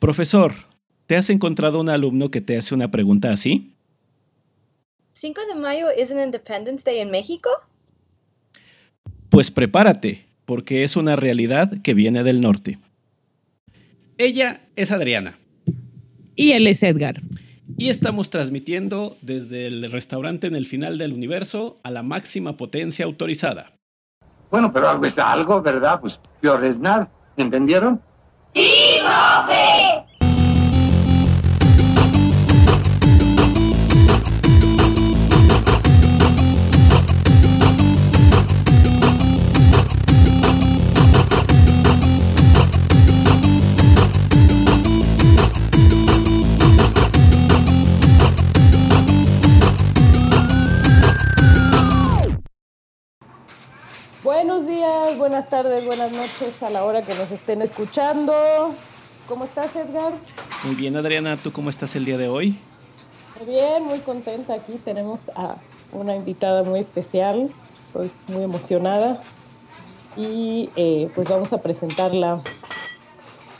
[0.00, 0.54] Profesor,
[1.06, 3.74] ¿te has encontrado un alumno que te hace una pregunta así?
[5.14, 7.50] ¿5 de mayo es un Independence Day en México?
[9.28, 12.78] Pues prepárate, porque es una realidad que viene del norte.
[14.16, 15.38] Ella es Adriana.
[16.34, 17.20] Y él es Edgar.
[17.76, 23.04] Y estamos transmitiendo desde el restaurante en el final del universo a la máxima potencia
[23.04, 23.74] autorizada.
[24.50, 26.00] Bueno, pero algo es algo, ¿verdad?
[26.00, 27.12] Pues peor es nada.
[27.36, 28.00] ¿Entendieron?
[28.54, 28.62] ¡Sí,
[54.22, 58.32] Buenos días, buenas tardes, buenas noches a la hora que nos estén escuchando.
[59.30, 60.14] ¿Cómo estás, Edgar?
[60.64, 62.58] Muy bien, Adriana, ¿tú cómo estás el día de hoy?
[63.38, 64.54] Muy bien, muy contenta.
[64.54, 65.54] Aquí tenemos a
[65.92, 67.48] una invitada muy especial.
[67.86, 69.22] Estoy muy emocionada.
[70.16, 72.42] Y eh, pues vamos a presentarla.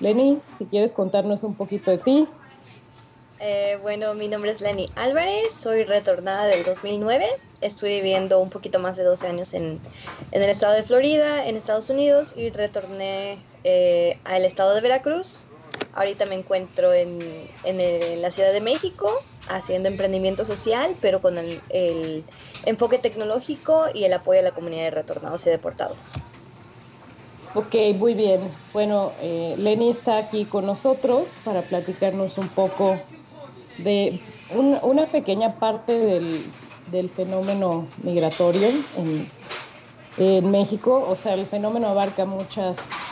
[0.01, 2.29] Lenny, si quieres contarnos un poquito de ti.
[3.39, 7.27] Eh, bueno, mi nombre es Lenny Álvarez, soy retornada del 2009.
[7.61, 9.79] Estuve viviendo un poquito más de 12 años en,
[10.33, 15.47] en el estado de Florida, en Estados Unidos, y retorné eh, al estado de Veracruz.
[15.93, 21.39] Ahorita me encuentro en, en, el- la Ciudad de México haciendo emprendimiento social, pero con
[21.39, 22.27] el,
[22.63, 26.15] enfoque tecnológico y el apoyo a la comunidad de retornados y deportados.
[27.53, 28.57] Ok, muy bien.
[28.73, 33.13] Bueno, eh, Lenny está aquí con nosotros para platicarnos un poco
[33.77, 39.33] de un- una pequeña parte del, del fenómeno migratorio en,
[40.17, 41.03] en México.
[41.09, 43.10] O sea, el fenómeno abarca muchas, mu-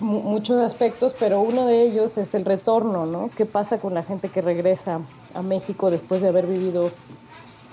[0.00, 3.30] muchos aspectos, pero uno de ellos es el retorno, ¿no?
[3.36, 5.00] ¿Qué pasa con la gente que regresa
[5.34, 6.92] a México después de haber vivido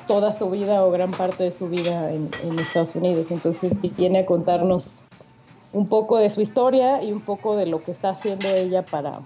[0.07, 3.29] toda su vida o gran parte de su vida en, Estados Unidos.
[3.29, 5.03] Entonces viene a contarnos
[5.71, 9.21] un poco de su historia y un poco de lo que está haciendo ella para,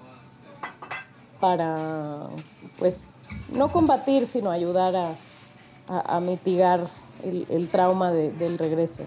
[1.40, 2.30] para
[2.78, 3.14] pues,
[3.48, 6.88] no combatir, sino ayudar a, mitigar
[7.24, 9.04] el, trauma de- del regreso.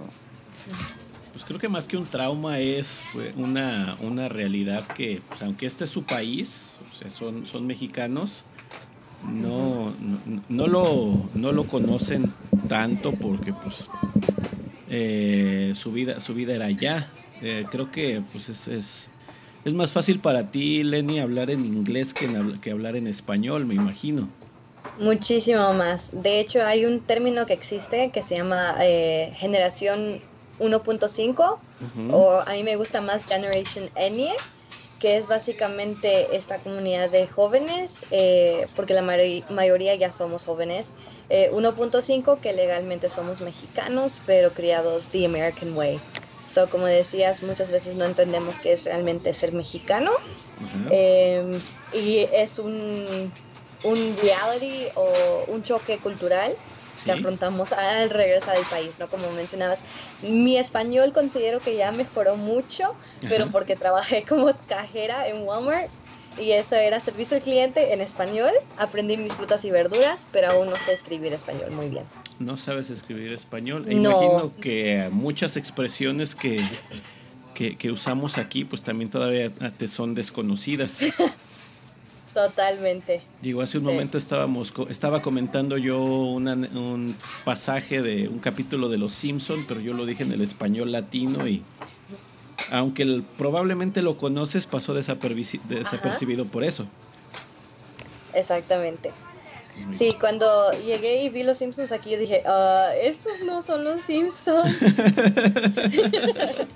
[1.35, 5.67] Pues creo que más que un trauma es pues, una, una realidad que, pues, aunque
[5.67, 6.79] este es su país,
[7.13, 8.45] son, son mexicanos,
[9.29, 9.93] no,
[10.49, 12.33] no, lo, no lo conocen
[12.69, 13.89] tanto porque pues
[14.89, 17.11] eh, su, vida, su vida era allá.
[17.43, 19.11] Eh, creo que pues es, es,
[19.65, 22.29] es más fácil para ti, Lenny, hablar en inglés que,
[22.61, 24.29] que hablar en español, me imagino.
[25.01, 26.23] Muchísimo más.
[26.23, 30.21] De hecho, hay un término que existe que se llama eh, generación
[30.59, 32.15] 1.5 Ujú.
[32.15, 34.31] o a mí me gusta más Generation N,
[34.99, 40.95] que es básicamente esta comunidad de jóvenes, eh, porque la mayoría ya somos jóvenes.
[41.29, 46.01] Eh, 1.5 que legalmente somos mexicanos, pero criados the American way.
[46.47, 50.11] So, como decías, muchas veces no entendemos qué es realmente ser mexicano.
[50.57, 50.89] Ajá.
[50.91, 53.35] Eh, y es un,
[53.83, 56.57] un reality o un choque cultural
[57.05, 59.09] que afrontamos al regresar al país, ¿no?
[59.09, 59.83] Como mencionabas,
[60.23, 63.53] mi español considero que ya mejoró mucho, pero Ajá.
[63.53, 65.91] porque trabajé como cajera en Walmart
[66.39, 70.69] y eso era servicio al cliente en español, aprendí mis frutas y verduras, pero aún
[70.69, 72.05] no sé escribir español muy bien.
[72.41, 73.85] No sabes escribir español.
[73.89, 74.11] E No.
[74.11, 76.61] Imagino que muchas expresiones que,
[77.55, 80.99] que, que usamos aquí, pues también todavía te son desconocidas.
[82.35, 83.23] Totalmente.
[83.41, 83.91] Digo, hace un Sí.
[83.91, 89.81] momento estábamos, estaba comentando yo una- un pasaje de un capítulo de Los Simpson, pero
[89.81, 91.63] yo lo dije en el español latino y
[92.73, 96.87] aunque el- probablemente lo conoces, pasó desapercibido por eso.
[98.33, 99.13] Exactamente.
[99.93, 100.47] Sí, cuando
[100.85, 104.73] llegué y vi los Simpsons aquí, yo dije, "Ah, estos no son los Simpsons.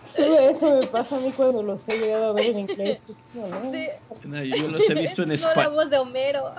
[0.06, 3.06] Sí, eso me pasa a mí cuando los he llegado a ver en inglés.
[3.34, 3.70] ¿no?
[3.72, 3.86] Sí,
[4.24, 5.74] No, Yo los he visto en es no la español.
[5.74, 6.54] voz de Homero.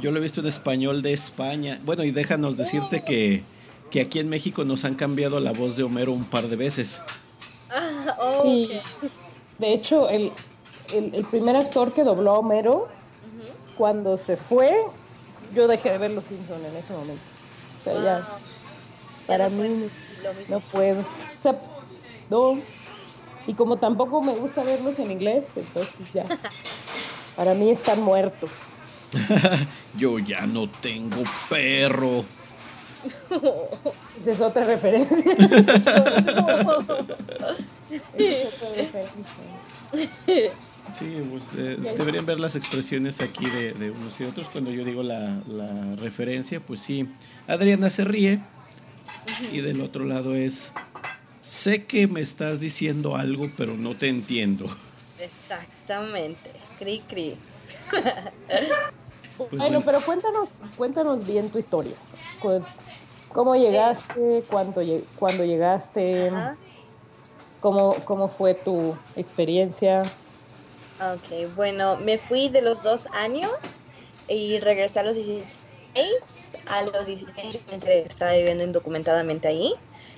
[0.00, 1.80] Yo lo he visto en español de España.
[1.84, 3.44] Bueno, y déjanos decirte que,
[3.90, 7.00] que aquí en México nos han cambiado la voz de Homero un par de veces.
[7.70, 8.44] Ah, oh,
[9.58, 10.32] de hecho, el,
[10.92, 12.88] el- el primer actor que dobló a Homero,
[13.76, 14.72] cuando se fue,
[15.54, 17.22] yo dejé de ver Los Simpson en ese momento.
[17.72, 18.38] O sea, ya,
[19.26, 19.88] para no mí
[20.48, 21.00] no puedo.
[21.00, 21.58] O sea,
[22.30, 22.60] no.
[23.46, 26.26] Y como tampoco me gusta verlos en inglés, entonces ya.
[27.36, 28.50] Para mí están muertos.
[29.96, 32.24] Yo ya no tengo perro.
[34.16, 35.32] Esa es otra referencia.
[35.32, 35.50] Esa
[38.18, 39.34] es otra referencia.
[40.92, 44.48] Sí, pues eh, deberían ver las expresiones aquí de, de, unos y otros.
[44.48, 47.08] Cuando yo digo la, la referencia, pues sí,
[47.46, 48.40] Adriana se ríe
[49.52, 50.72] y del otro lado es,
[51.40, 54.66] sé que me estás diciendo algo, pero no te entiendo.
[55.18, 57.36] Exactamente, cri cri.
[59.36, 61.96] Pues bueno, pero cuéntanos, cuéntanos bien tu historia.
[63.32, 64.44] ¿Cómo llegaste?
[64.48, 64.80] ¿Cuándo,
[65.18, 66.30] cuándo llegaste?
[67.58, 70.04] ¿Cómo, ¿Cómo fue tu experiencia?
[71.12, 73.82] Ok, bueno, me fui de los dos años
[74.28, 75.66] y regresé a los 16.
[76.66, 79.74] A los 16 yo me estaba viviendo indocumentadamente ahí.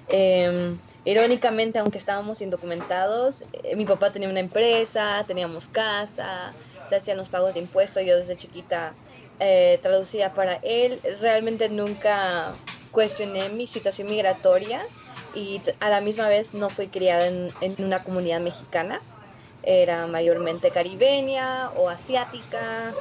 [0.09, 6.55] Em, irónicamente, aunque estábamos indocumentados, eh, mi papá tenía una empresa, teníamos casa,
[6.89, 8.95] se hacían los pagos de impuestos, yo desde chiquita
[9.41, 11.01] eh, traducía para él.
[11.21, 12.55] Realmente nunca
[12.93, 14.81] cuestioné mi situación migratoria
[15.35, 19.01] y a la misma vez no fui criada en, una comunidad mexicana.
[19.67, 22.95] Era mayormente caribeña o asiática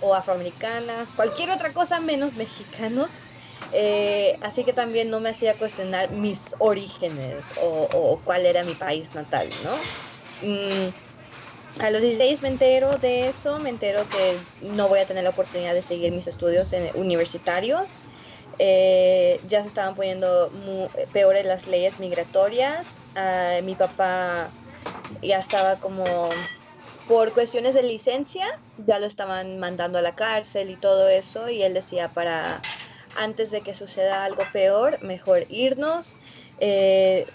[0.00, 3.26] o afroamericana, cualquier otra cosa menos mexicanos.
[3.72, 9.14] Eh, así que también no me hacía cuestionar mis orígenes o, cuál era mi país
[9.14, 9.82] natal, ¿no?
[10.40, 10.90] Mm,
[11.78, 15.30] a los 16 me entero de eso, me entero que no voy a tener la
[15.30, 18.02] oportunidad de seguir mis estudios universitarios.
[18.58, 20.52] Eh, ya se estaban poniendo
[21.12, 23.00] peores las leyes migratorias.
[23.14, 24.59] Ah, mi papá
[25.22, 26.50] ya estaba como
[27.06, 28.46] por cuestiones de licencia,
[28.76, 32.68] ya lo estaban mandando a la cárcel y todo eso, y él decía para
[33.14, 36.18] antes de que suceda algo peor, mejor irnos.
[36.58, 37.34] Eh,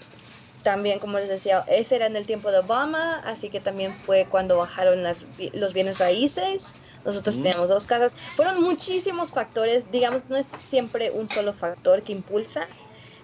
[0.62, 4.28] también, como les decía, ese era en el tiempo de Obama, así que también fue
[4.28, 6.80] cuando bajaron las, los bienes raíces.
[7.04, 8.16] Nosotros teníamos dos casas.
[8.34, 12.68] Fueron muchísimos factores, digamos, no es siempre un solo factor que impulsa.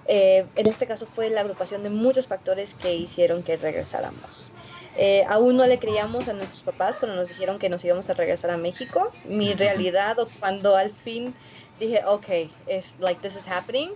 [0.06, 4.52] Eh, en este caso fue la agrupación de muchos factores que hicieron que regresáramos.
[4.96, 8.14] Eh, aún no le creíamos a nuestros papás cuando nos dijeron que nos íbamos a
[8.14, 9.12] regresar a México.
[9.24, 11.34] Mi realidad, o cuando al fin
[11.78, 12.28] dije, ok,
[12.66, 13.90] es like this is happening,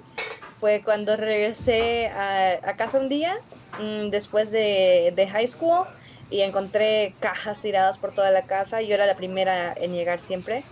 [0.61, 3.39] fue cuando regresé a, casa un día
[3.79, 5.87] mm, después de, de, high school
[6.31, 8.81] y encontré cajas tiradas por toda la casa.
[8.81, 10.65] Yo era la primera en llegar siempre.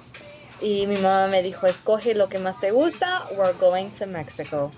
[0.61, 4.71] Y mi mamá me dijo, escoge lo que más te gusta, we're going to Mexico.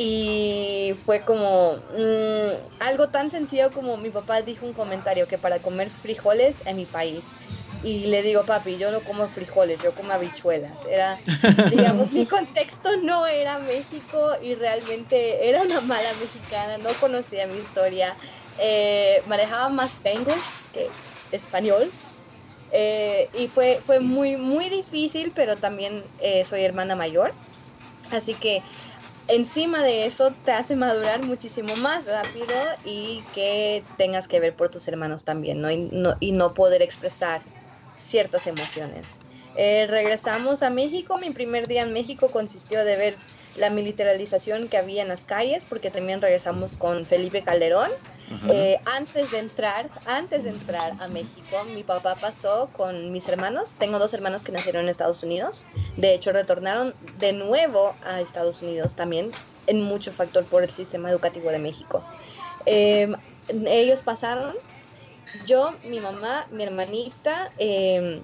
[0.00, 5.60] Y fue como mm, algo tan sencillo como mi papá dijo un comentario que para
[5.60, 7.34] comer frijoles en mi país
[7.82, 10.84] y le digo, papi, yo no como frijoles, yo como habichuelas.
[10.84, 11.20] Era,
[11.70, 17.58] digamos, mi contexto no era México y realmente era una mala mexicana, no conocía mi
[17.58, 18.16] historia.
[18.56, 20.92] Eh, manejaba más Spanglish que
[21.32, 21.92] español.
[22.70, 27.34] Eh, y fue, fue muy, muy difícil, pero también eh, soy hermana mayor.
[28.10, 28.60] Así que
[29.28, 34.70] encima de eso te hace madurar muchísimo más rápido y que tengas que ver por
[34.70, 35.70] tus hermanos también, ¿no?
[35.70, 37.44] Y no, y no poder expresar
[37.94, 39.20] ciertas emociones.
[39.54, 41.18] Eh, regresamos a México.
[41.18, 43.22] Mi primer día en México consistió de ver
[43.54, 47.90] la militarización que había en las calles, porque también regresamos con Felipe Calderón.
[48.50, 53.76] Eh, antes de entrar, antes de entrar a México, mi papá pasó con mis hermanos.
[53.78, 55.66] Tengo dos hermanos que nacieron en Estados Unidos.
[55.96, 59.30] De hecho, retornaron de nuevo a Estados Unidos también,
[59.66, 62.04] en mucho factor por el sistema educativo de México.
[62.66, 63.12] Eh,
[63.66, 64.54] ellos pasaron
[65.46, 68.20] yo, mi mamá, mi hermanita, eh,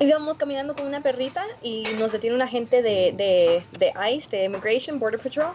[0.00, 4.44] íbamos caminando con una perrita y nos detiene un agente de, de, de ICE, de
[4.44, 5.54] Immigration Border Patrol,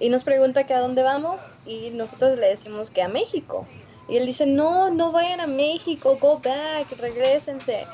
[0.00, 3.66] y nos pregunta que a dónde vamos y nosotros le decimos que a México.
[4.08, 7.86] Y él dice, no, no vayan a México, go back, regresense.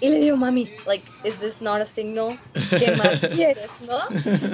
[0.00, 2.38] Y le digo, mami, like, is this not a signal?
[2.78, 3.98] ¿Qué más quieres, no?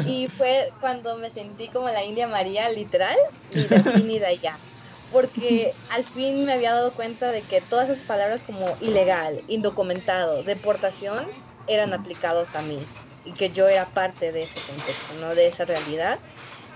[0.07, 3.16] Y fue cuando me sentí como la India María, literal,
[3.52, 4.59] ni de aquí ni de allá
[5.12, 10.42] porque al fin me había dado cuenta de que todas esas palabras como ilegal, indocumentado,
[10.42, 11.26] deportación,
[11.66, 12.78] eran aplicados a mí
[13.25, 15.35] y que yo era parte de ese contexto, ¿no?
[15.35, 16.19] de esa realidad.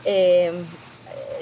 [0.04, 0.66] Em,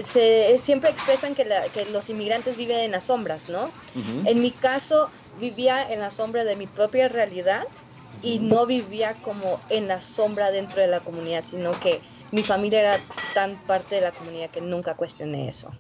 [0.00, 1.44] se, siempre expresan que,
[1.90, 3.72] los inmigrantes viven en las sombras, ¿no?
[3.94, 7.62] En mi caso, vivía en la sombra de mi propia realidad
[8.22, 12.00] y no vivía como en la sombra dentro de la comunidad, sino que
[12.30, 13.00] mi familia era
[13.34, 15.72] tan parte de la comunidad que nunca cuestioné eso.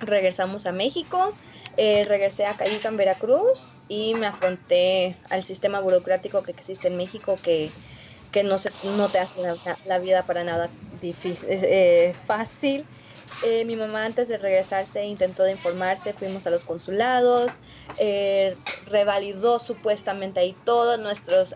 [0.00, 1.34] Regresamos a México,
[1.76, 7.38] eh, regresé a Cayuca, Veracruz, y me afronté al sistema burocrático que existe en México
[7.40, 7.70] que,
[8.32, 9.42] que no, se, no te hace
[9.86, 10.70] la, vida para nada
[11.00, 12.86] difícil, eh, fácil.
[13.44, 17.58] Eh, mi mamá antes de regresarse intentó de informarse, fuimos a los consulados,
[18.86, 21.54] revalidó supuestamente ahí todos nuestros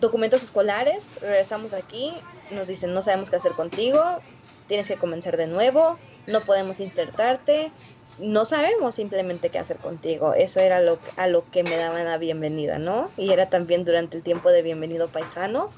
[0.00, 2.12] documentos escolares, regresamos aquí,
[2.50, 4.20] nos dicen no sabemos qué hacer contigo,
[4.66, 7.70] tienes que comenzar de nuevo, no podemos insertarte,
[8.18, 10.34] no sabemos simplemente qué hacer contigo.
[10.34, 13.10] Eso era lo, a lo que me daban la bienvenida, ¿no?
[13.16, 15.70] Y era también durante el tiempo de bienvenido paisano,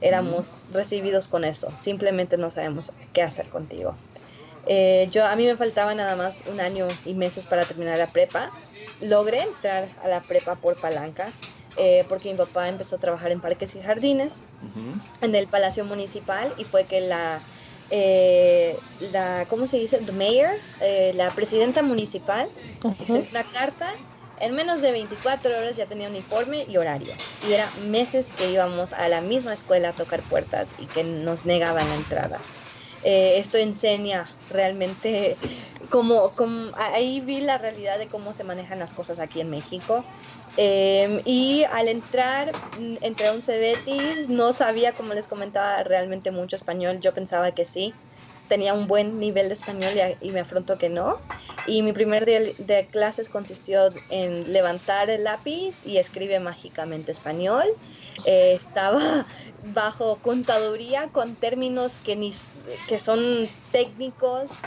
[0.00, 1.74] éramos recibidos con eso.
[1.76, 3.94] Simplemente no sabemos qué hacer contigo.
[4.66, 8.12] Eh, yo, a mí me faltaba nada más un año y meses para terminar la
[8.12, 8.52] prepa.
[9.00, 11.32] Logré entrar a la prepa por palanca.
[11.80, 14.42] Eh, porque mi papá empezó a trabajar en parques y jardines,
[15.20, 17.40] en el Palacio Municipal, y fue que la,
[17.90, 20.00] eh, la ¿cómo se dice?
[20.04, 22.50] The mayor, eh, la presidenta municipal,
[22.98, 23.90] hizo una carta.
[24.36, 27.20] En menos de 24 horas ya tenía uniforme y horario.
[27.40, 31.44] Y era meses que íbamos a la misma escuela a tocar puertas y que nos
[31.46, 32.48] negaban la entrada.
[33.02, 35.38] Esto enseña realmente
[35.90, 40.08] cómo, cómo, ahí vi la realidad de cómo se manejan las cosas aquí en México
[40.56, 46.32] Em, y al entrar, mm, entré a un Cebetis, no sabía, como les comentaba, realmente
[46.32, 46.98] mucho español.
[47.00, 48.00] Yo pensaba que sí,
[48.48, 51.18] tenía un buen nivel de español y, me afrontó que no.
[51.66, 57.66] Y mi primer día de clases consistió en levantar el lápiz y escribe mágicamente español.
[58.26, 59.26] Eh, estaba
[59.74, 62.32] bajo contaduría con términos que, ni,
[62.88, 64.62] que son técnicos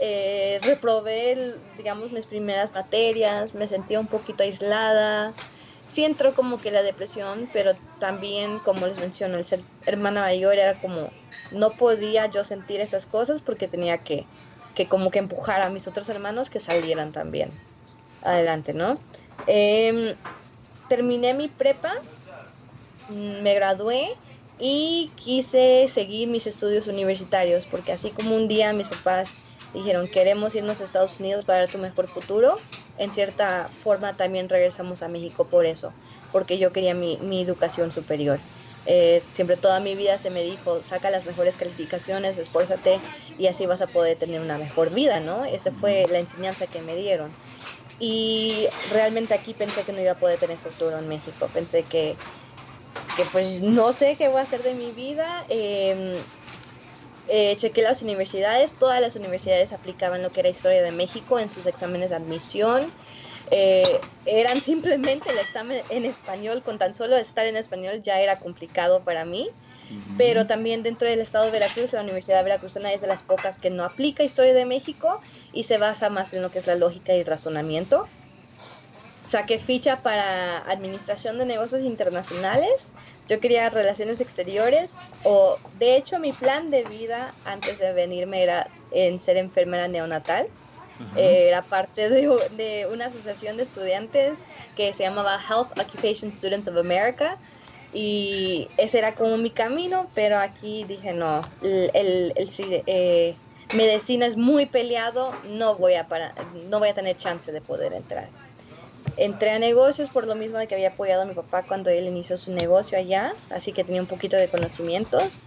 [0.00, 5.32] eh, reprobé, digamos, mis primeras materias, me sentía un poquito aislada.
[5.88, 10.54] Sí entró como que la depresión, pero también, como les menciono, el ser hermana mayor
[10.58, 11.16] era como,
[11.50, 14.30] no podía yo sentir esas cosas porque tenía que,
[14.74, 17.62] que como que empujar a mis otros hermanos que salieran también
[18.22, 19.06] adelante, ¿no?
[19.46, 20.18] Em,
[20.88, 21.92] terminé mi prepa,
[23.06, 24.08] mm, me gradué
[24.56, 29.40] y quise seguir mis estudios universitarios porque así como un día mis papás
[29.78, 32.64] dijeron, queremos irnos a Estados Unidos para dar tu mejor futuro,
[32.96, 35.96] en cierta forma también regresamos a México por eso,
[36.30, 38.44] porque yo quería mi, mi educación superior.
[38.84, 43.04] Eh, siempre toda mi vida se me dijo, saca las mejores calificaciones, esfuérzate
[43.36, 45.44] y así vas a poder tener una mejor vida, ¿no?
[45.44, 47.38] Esa fue la enseñanza que me dieron.
[47.98, 52.22] Y realmente aquí pensé que no iba a poder tener futuro en México, pensé que,
[53.14, 55.44] que pues no sé qué voy a hacer de mi vida.
[55.48, 56.26] Eh,
[57.28, 61.48] eh, chequé las universidades, todas las universidades aplicaban lo que era historia de México en
[61.50, 62.92] sus exámenes de admisión.
[63.50, 63.82] Eh,
[64.26, 69.02] eran simplemente el examen en español, con tan solo estar en español ya era complicado
[69.02, 69.48] para mí.
[70.18, 73.70] Pero también dentro del estado de Veracruz, la Universidad Veracruzana es de las pocas que
[73.70, 75.18] no aplica historia de México
[75.54, 78.06] y se basa más en lo que es la lógica y razonamiento
[79.28, 82.92] saqué ficha para administración de negocios internacionales.
[83.28, 88.68] Yo quería relaciones exteriores o de hecho mi plan de vida antes de venirme era
[88.90, 90.48] en ser enfermera neonatal.
[91.14, 96.76] era parte de, de, una asociación de estudiantes que se llamaba Health Occupation Students of
[96.76, 97.38] America
[97.92, 102.34] y ese era como mi camino, pero aquí dije no, el, el,
[102.86, 103.36] eh,
[103.74, 106.34] medicina es muy peleado, no voy a para,
[106.68, 108.28] no voy a tener chance de poder entrar.
[109.18, 112.06] Entré a negocios por lo mismo de que había apoyado a mi papá cuando él
[112.06, 115.40] inició su negocio allá, así que tenía un poquito de conocimientos.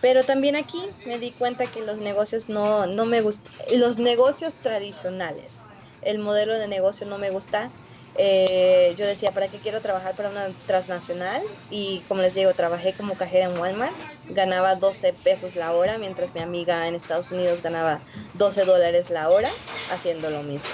[0.00, 4.56] Pero también aquí me di cuenta que los negocios no, no me gustan, los negocios
[4.56, 5.66] tradicionales,
[6.02, 7.70] el modelo de negocio no me gusta.
[8.16, 11.42] Eh, yo decía, ¿para qué quiero trabajar para una transnacional?
[11.70, 13.94] Y como les digo, trabajé como cajera en Walmart,
[14.28, 18.00] ganaba 12 pesos la hora, mientras mi amiga en Estados Unidos ganaba
[18.34, 19.50] 12 dólares la hora
[19.92, 20.70] haciendo lo mismo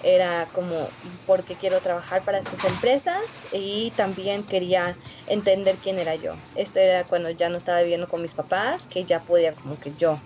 [0.00, 6.42] era como porque quiero trabajar para estas empresas y también quería entender quién era yo.
[6.54, 9.94] Esto era cuando ya no estaba viviendo con mis papás, que ya podía como que
[9.94, 10.22] yo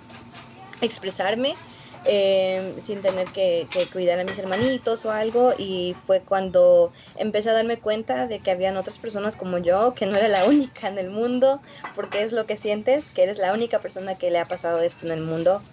[0.81, 1.61] expresarme
[2.05, 5.55] eh, sin tener que, cuidar a mis hermanitos o algo.
[5.57, 10.07] Y fue cuando empecé a darme cuenta de que habían otras personas como yo, que
[10.07, 11.62] no era la única en el mundo,
[11.93, 15.07] porque es lo que sientes, que eres la única persona que le ha pasado esto
[15.07, 15.64] en el mundo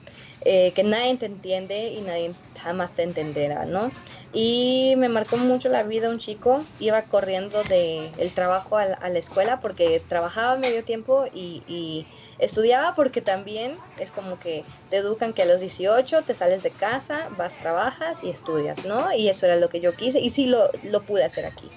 [0.42, 3.90] eh, que nadie te entiende y nadie jamás te entenderá, ¿no?
[4.32, 9.20] Y me marcó mucho la vida un chico, iba corriendo del el trabajo a la,
[9.20, 15.44] escuela porque trabajaba medio tiempo y, estudiaba porque también es como que te educan que
[15.44, 19.14] a los 18 te sales de casa, vas, trabajas y estudias, ¿no?
[19.14, 21.74] Y eso era lo que yo quise y sí lo, lo pude hacer aquí.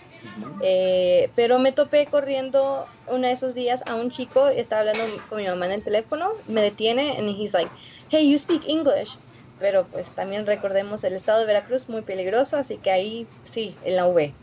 [0.64, 5.38] Eh, pero me topé corriendo uno de esos días a un chico, estaba hablando con
[5.38, 7.73] mi mamá en el teléfono, me detiene y he's like,
[8.12, 9.16] hey, you speak English.
[9.59, 13.97] Pero pues también recordemos el estado de Veracruz muy peligroso, así que ahí sí, en
[13.97, 14.35] la V.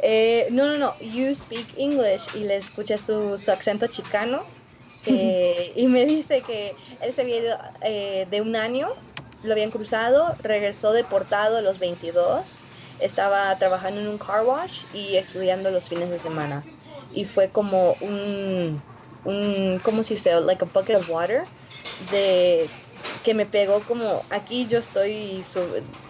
[0.00, 4.42] Eh, no, no, no, you speak English y le escuché su, su acento chicano
[5.06, 8.88] y me dice que él se había ido eh, de un año,
[9.42, 12.60] lo habían cruzado, regresó deportado a los 22,
[13.00, 16.62] estaba trabajando en un car wash y estudiando los fines de semana.
[17.14, 18.82] Y fue como un,
[19.24, 20.38] un ¿cómo se dice?
[20.40, 21.44] Like a bucket of water
[22.10, 22.68] de
[23.22, 25.42] que me pegó como aquí yo estoy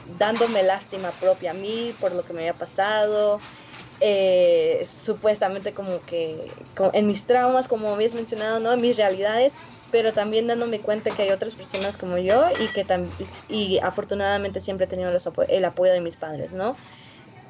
[0.04, 3.42] dándome lástima propia a mí por lo que me había pasado,
[4.00, 8.72] eh, supuestamente como que en mis traumas, como habías mencionado, ¿no?
[8.72, 9.60] en mis realidades,
[9.90, 12.84] pero también dándome cuenta que hay otras personas como yo y que
[13.48, 15.10] y afortunadamente siempre he tenido
[15.48, 16.78] el apoyo de mis padres, ¿no?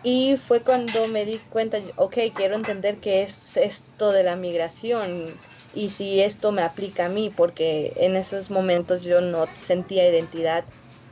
[0.03, 5.43] Y fue cuando me di cuenta, ok, quiero entender qué es esto de la migración
[5.75, 10.65] y si esto me aplica a mí, porque en esos momentos yo no sentía identidad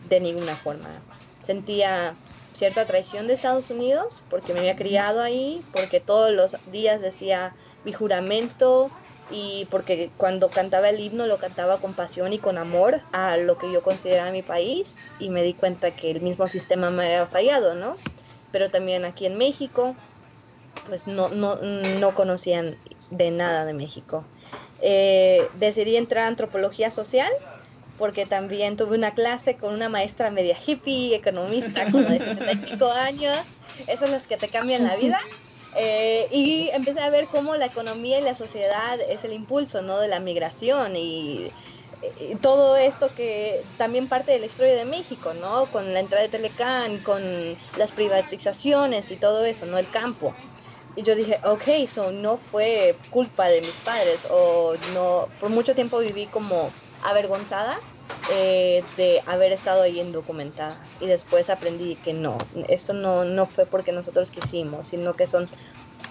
[0.08, 1.02] de ninguna forma.
[1.42, 2.16] Sentía
[2.52, 7.54] cierta traición de Estados Unidos porque me había criado ahí, porque todos los días decía
[7.84, 8.90] mi juramento
[9.30, 13.56] y porque cuando cantaba el himno lo cantaba con pasión y con amor a lo
[13.56, 17.26] que yo consideraba mi país y me di cuenta que el mismo sistema me había
[17.26, 17.96] fallado, ¿no?
[18.50, 19.96] Pero también aquí en México,
[20.84, 22.76] pues no, no, no conocían
[23.10, 24.24] de nada de México.
[24.82, 27.30] Eh, decidí entrar a antropología social
[27.96, 33.58] porque también tuve una clase con una maestra media hippie, economista, como de 75 años,
[33.86, 35.20] esos los que te cambian la vida.
[35.76, 39.98] Eh, y empecé a ver cómo la economía y la sociedad es el impulso ¿no?
[40.00, 41.52] de la migración y,
[42.40, 45.70] todo esto que también parte de la historia de México, ¿no?
[45.70, 47.22] Con la entrada de Telecán, con
[47.76, 49.78] las privatizaciones y todo eso, ¿no?
[49.78, 50.34] El campo.
[50.94, 55.74] Y yo dije, ok, eso no fue culpa de mis padres o no, por mucho
[55.74, 56.70] tiempo viví como
[57.02, 57.80] avergonzada
[58.30, 60.78] eh, de haber estado ahí indocumentada.
[61.00, 62.36] Y después aprendí que no,
[62.68, 65.48] eso no, no fue porque nosotros quisimos, sino que son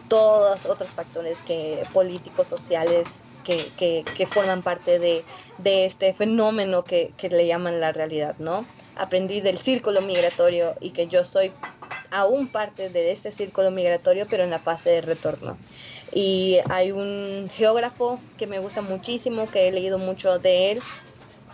[0.07, 5.23] todos otros factores que políticos, sociales, que, que, que forman parte de,
[5.57, 8.67] de este fenómeno que, que, le llaman la realidad, ¿no?
[8.95, 11.53] Aprendí del círculo migratorio y que yo soy
[12.11, 15.57] aún parte de este círculo migratorio, pero en la fase de retorno.
[16.13, 20.79] Y hay un geógrafo que me gusta muchísimo, que he leído mucho de él,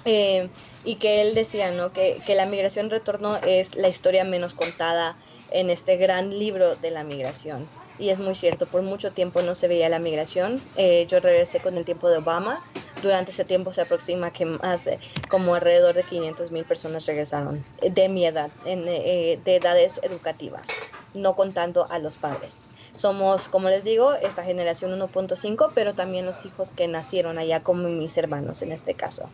[0.05, 0.49] eh,
[0.83, 1.93] y que él decía ¿no?
[1.93, 5.15] que, que la migración retorno es la historia menos contada
[5.51, 7.67] en este gran libro de la migración.
[7.99, 10.61] Y es muy cierto, por mucho tiempo no se veía la migración.
[10.75, 12.63] Eh, yo regresé con el tiempo de Obama.
[13.01, 17.63] Durante ese tiempo se aproxima que más de como alrededor de 500 mil personas regresaron
[17.81, 20.69] de mi edad, en, eh, de edades educativas,
[21.13, 22.67] no contando a los padres.
[22.95, 27.87] Somos, como les digo, esta generación 1.5, pero también los hijos que nacieron allá, como
[27.87, 29.29] mis hermanos en este caso.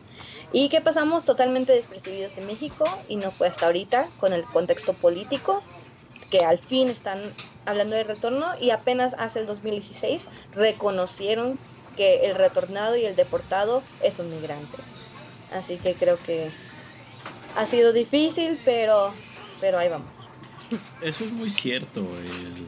[0.52, 4.92] Y que pasamos totalmente despercibidos en México y no fue hasta ahorita con el contexto
[4.92, 5.62] político
[6.30, 7.22] que al fin están
[7.66, 11.58] hablando de retorno y apenas hace el 2016 reconocieron
[11.96, 14.78] que el retornado y el deportado es un migrante.
[15.52, 16.50] Así que creo que
[17.56, 19.14] ha sido difícil, pero,
[19.60, 20.10] pero ahí vamos.
[21.00, 22.00] Eso es muy cierto.
[22.00, 22.66] El,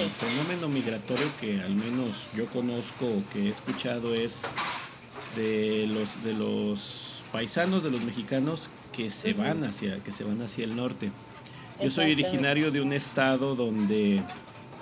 [0.00, 4.42] el fenómeno migratorio que al menos yo conozco o que he escuchado es
[5.36, 10.42] de los de los paisanos de los mexicanos que se van hacia que se van
[10.42, 11.10] hacia el norte.
[11.82, 14.22] Yo soy originario de un estado donde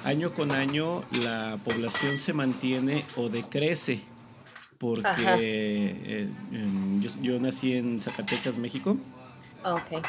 [0.04, 4.02] año con año la población se mantiene o decrece
[4.78, 6.28] porque eh,
[7.00, 8.98] yo, yo, nací en Zacatecas, México.
[9.64, 10.00] Okay.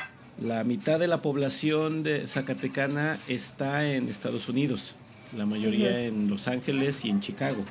[0.41, 4.95] La mitad de la población de Zacatecana está en Estados Unidos,
[5.35, 7.63] la mayoría en Los Ángeles y en Chicago.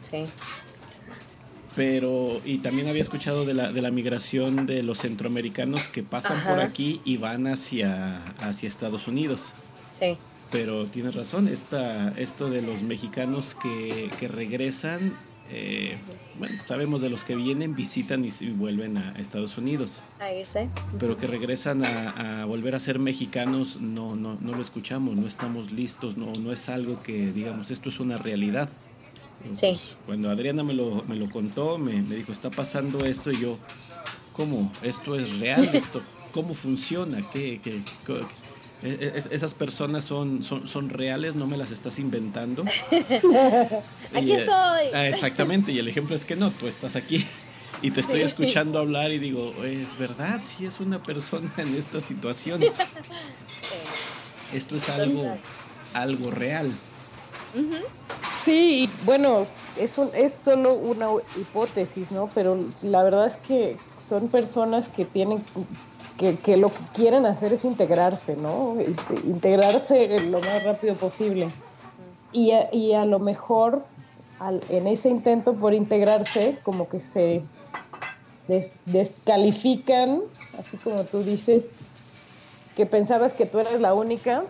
[0.00, 0.24] Sí.
[1.74, 6.36] Pero, y también había escuchado de la, de la migración de los centroamericanos que pasan
[6.46, 9.52] por aquí y van hacia, hacia Estados Unidos.
[9.90, 10.16] Sí.
[10.50, 15.16] Pero tienes razón, esta, esto de los mexicanos que, que regresan
[15.54, 15.98] eh,
[16.38, 20.02] bueno, sabemos de los que vienen, visitan y, vuelven a Estados Unidos.
[20.18, 20.60] Ahí sí.
[20.98, 25.70] Pero que regresan a, volver a ser mexicanos, no, no, no lo escuchamos, no estamos
[25.70, 28.70] listos, no, no es algo que digamos, esto es una realidad.
[29.52, 29.78] Sí.
[30.06, 33.58] cuando Adriana me lo, me lo contó, me, me, dijo, está pasando esto, y yo,
[34.32, 34.72] ¿cómo?
[34.82, 35.68] ¿Esto es real?
[35.72, 36.02] ¿Esto
[36.32, 37.18] cómo funciona?
[37.32, 38.24] ¿Qué, qué, qué
[38.82, 42.64] esas personas son, son, son reales, no me las estás inventando.
[44.14, 44.86] aquí estoy.
[44.92, 47.24] Ah, exactamente, y el ejemplo es que no, tú estás aquí
[47.80, 52.00] y te estoy escuchando hablar y digo, es verdad, sí es una persona en esta
[52.00, 52.62] situación.
[54.52, 55.36] Esto es algo,
[55.94, 56.72] algo real.
[58.44, 62.28] Sí, bueno, es, un, es solo una hipótesis, ¿no?
[62.34, 65.44] Pero la verdad es que son personas que tienen
[66.16, 68.76] que, lo que quieren hacer es integrarse, ¿no?
[69.24, 71.52] Integrarse lo más rápido posible.
[72.32, 73.86] Y a, y a lo mejor
[74.68, 77.44] en ese intento por integrarse, como que se
[78.86, 80.20] descalifican,
[80.58, 81.70] así como tú dices,
[82.74, 84.44] que pensabas que tú eras la única.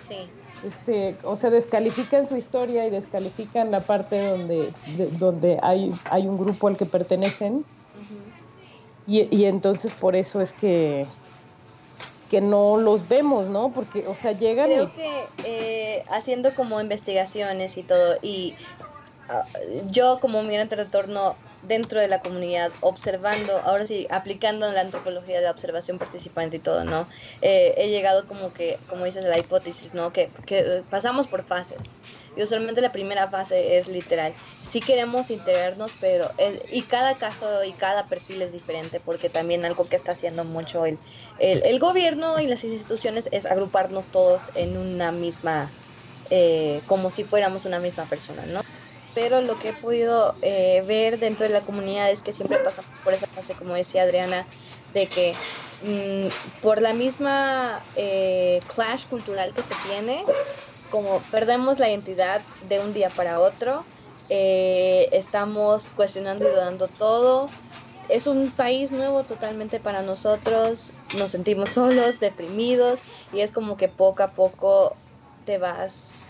[0.00, 0.28] Sí.
[0.66, 4.72] Este, o sea, descalifican su historia y descalifican la parte donde,
[5.18, 7.64] donde hay, hay un grupo al que pertenecen
[9.06, 11.06] Y, y entonces por eso es que,
[12.30, 13.72] que no los vemos, ¿no?
[13.72, 14.88] Porque, o sea, llegan Creo y...
[14.88, 18.54] que eh, haciendo como investigaciones y todo, y
[19.30, 19.44] ah,
[19.90, 25.36] yo como migrante de retorno dentro de la comunidad, observando, ahora sí, aplicando la antropología
[25.36, 27.08] de la observación participante y todo, ¿no?
[27.42, 30.12] Eh, he llegado como que, como dices, la hipótesis, ¿no?
[30.12, 31.96] Que, que pasamos por fases.
[32.36, 34.32] Y usualmente la primera fase es literal.
[34.62, 39.64] Sí queremos integrarnos, pero el, y cada caso y cada perfil es diferente, porque también
[39.64, 40.98] algo que está haciendo mucho el,
[41.38, 45.70] el, el gobierno y las instituciones es agruparnos todos en una misma,
[46.30, 48.62] eh, como si fuéramos una misma persona, ¿no?
[49.12, 53.00] Pero lo que he podido eh, ver dentro de la comunidad es que siempre pasamos
[53.02, 54.48] por esa fase, como decía Adriana,
[54.88, 55.42] de que
[55.80, 56.28] mmm,
[56.60, 60.24] por la misma eh, clash cultural que se tiene,
[60.88, 63.88] como perdemos la identidad de un día para otro,
[64.28, 67.56] eh, estamos cuestionando y dudando todo.
[68.08, 73.88] Es un país nuevo totalmente para nosotros, nos sentimos solos, deprimidos y es como que
[73.88, 75.02] poco a poco
[75.44, 76.29] te vas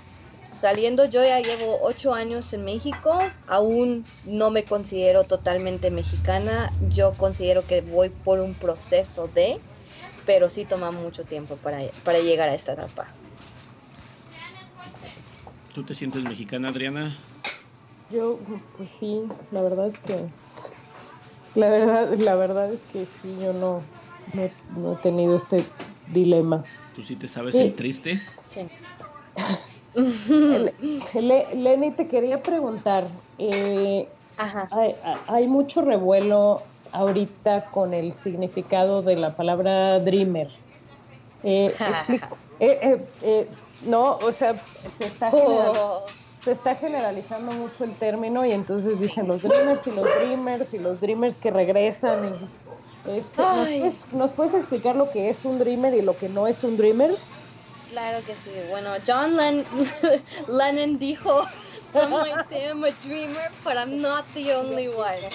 [0.51, 7.15] saliendo, yo ya llevo ocho años en México, aún no me considero totalmente mexicana, yo
[7.15, 9.61] considero que voy por un proceso de,
[10.27, 13.09] pero sí toma mucho tiempo para, para llegar a esta etapa.
[15.73, 17.17] ¿Tú te sientes mexicana, Adriana?
[18.11, 18.41] Yo,
[18.77, 20.19] pues sí, la verdad es que,
[21.55, 23.83] la verdad, la verdad es que sí, yo no,
[24.35, 25.65] no, no he tenido este
[26.13, 26.65] dilema.
[26.97, 27.63] ¿Tú sí te sabes sí.
[27.63, 28.21] el triste?
[28.47, 28.69] Sí.
[29.95, 34.09] Le, Lenny, te quería preguntar, eh,
[34.71, 34.95] hay,
[35.27, 40.49] hay, mucho revuelo ahorita con el significado de la palabra dreamer.
[41.43, 43.49] Eh, explico, eh,
[43.87, 46.05] no, o sea, se está, general, oh.
[46.45, 50.79] se está generalizando mucho el término y entonces dicen los dreamers y los dreamers y
[50.79, 52.25] los dreamers que regresan.
[53.07, 56.29] Y, este, ¿nos, puedes, ¿Nos puedes explicar lo que es un dreamer y lo que
[56.29, 57.17] no es un dreamer?
[57.91, 58.63] Claro que sí.
[58.63, 59.69] Bueno, John Len
[60.49, 61.45] Lennon dijo,
[61.85, 65.33] some might say I'm a dreamer, but I'm not the only one.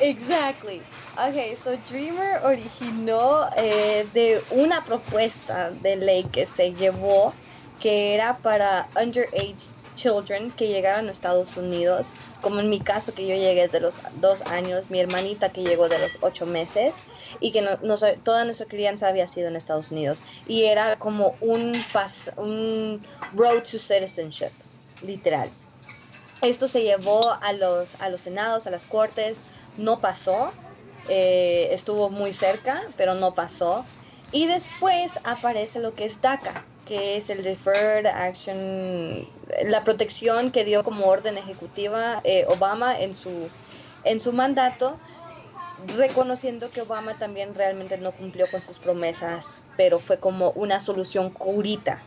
[0.00, 0.86] Exactly.
[1.18, 7.38] Okay, so Dreamer originó eh, de una propuesta de ley que se llevó
[7.78, 13.26] que era para underage children que llegaron a Estados Unidos, como en mi caso que
[13.26, 16.96] yo llegué de los dos años, mi hermanita que llegó de los ocho meses
[17.40, 21.36] y que no, no, toda nuestra crianza había sido en Estados Unidos y era como
[21.40, 24.52] un, pas, un road to citizenship,
[25.02, 25.50] literal.
[26.42, 29.44] Esto se llevó a los, a los senados, a las cortes,
[29.76, 30.54] no pasó,
[31.08, 33.84] eh, estuvo muy cerca, pero no pasó.
[34.32, 39.24] Y después aparece lo que es DACA, que es el Deferred Action,
[39.66, 43.30] la protección que dio como orden ejecutiva eh, Obama en su,
[44.04, 44.98] en su mandato,
[45.96, 51.30] reconociendo que Obama también realmente no cumplió con sus promesas, pero fue como una solución
[51.30, 52.02] curita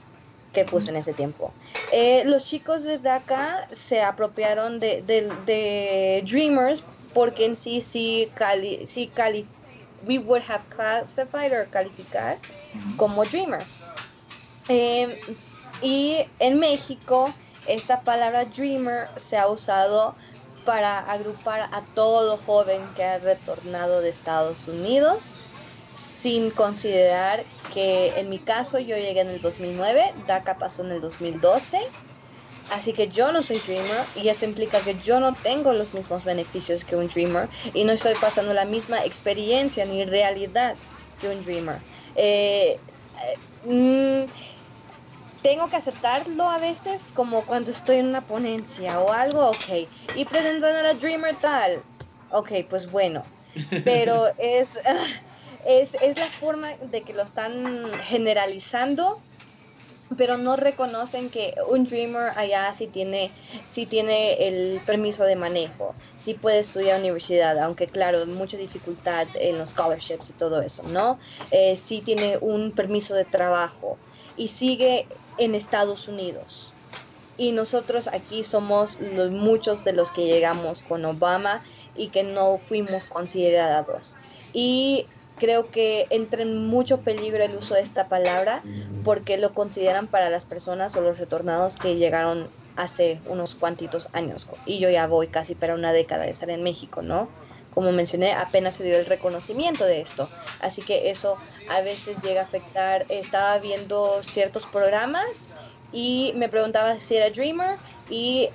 [0.52, 1.54] que puso en ese tiempo.
[1.94, 8.30] Eh, los chicos de DACA se apropiaron de, de, de Dreamers porque en sí sí
[8.36, 9.48] cali, sí cali,
[10.06, 12.38] we would have classified or calificar
[12.98, 13.80] como Dreamers.
[14.68, 15.22] Eh,
[15.80, 20.16] y en México, esta palabra dreamer se ha usado
[20.64, 25.44] para agrupar a todo joven que ha retornado de Estados Unidos,
[25.92, 31.02] sin considerar que en mi caso yo llegué en el 2009, DACA pasó en el
[31.02, 31.80] 2012,
[32.68, 36.24] así que yo no soy dreamer y esto implica que yo no tengo los mismos
[36.24, 40.80] beneficios que un dreamer y no estoy pasando la misma experiencia ni realidad
[41.18, 41.86] que un dreamer.
[42.16, 42.84] Eh,
[43.64, 44.28] eh,
[45.44, 49.68] tengo que aceptarlo a veces como cuando estoy en una ponencia o algo, ok.
[50.14, 51.86] Y presentan a la Dreamer tal,
[52.30, 53.26] ok, pues bueno.
[53.86, 54.80] Pero es,
[55.66, 59.22] es, es la forma de que lo están generalizando,
[60.18, 65.98] pero no reconocen que un Dreamer allá sí tiene, sí tiene el permiso de manejo,
[66.16, 71.20] sí puede estudiar universidad, aunque claro, mucha dificultad en los scholarships y todo eso, ¿no?
[71.52, 74.02] Eh, sí tiene un permiso de trabajo
[74.38, 76.72] y sigue en Estados Unidos.
[77.38, 81.64] Y nosotros aquí somos los, muchos de los que llegamos con Obama
[81.96, 84.18] y que no fuimos considerados.
[84.54, 85.08] Y
[85.40, 88.64] creo que entra en mucho peligro el uso de esta palabra
[89.04, 94.48] porque lo consideran para las personas o los retornados que llegaron hace unos cuantitos años.
[94.66, 97.30] Y yo ya voy casi para una década de estar en México, ¿no?
[97.74, 100.30] Como mencioné, apenas se dio el reconocimiento de esto.
[100.62, 101.38] Así que eso
[101.70, 103.06] a veces llega a afectar.
[103.10, 105.46] Estaba viendo ciertos programas
[105.92, 107.78] y me preguntaba si era Dreamer
[108.10, 108.50] y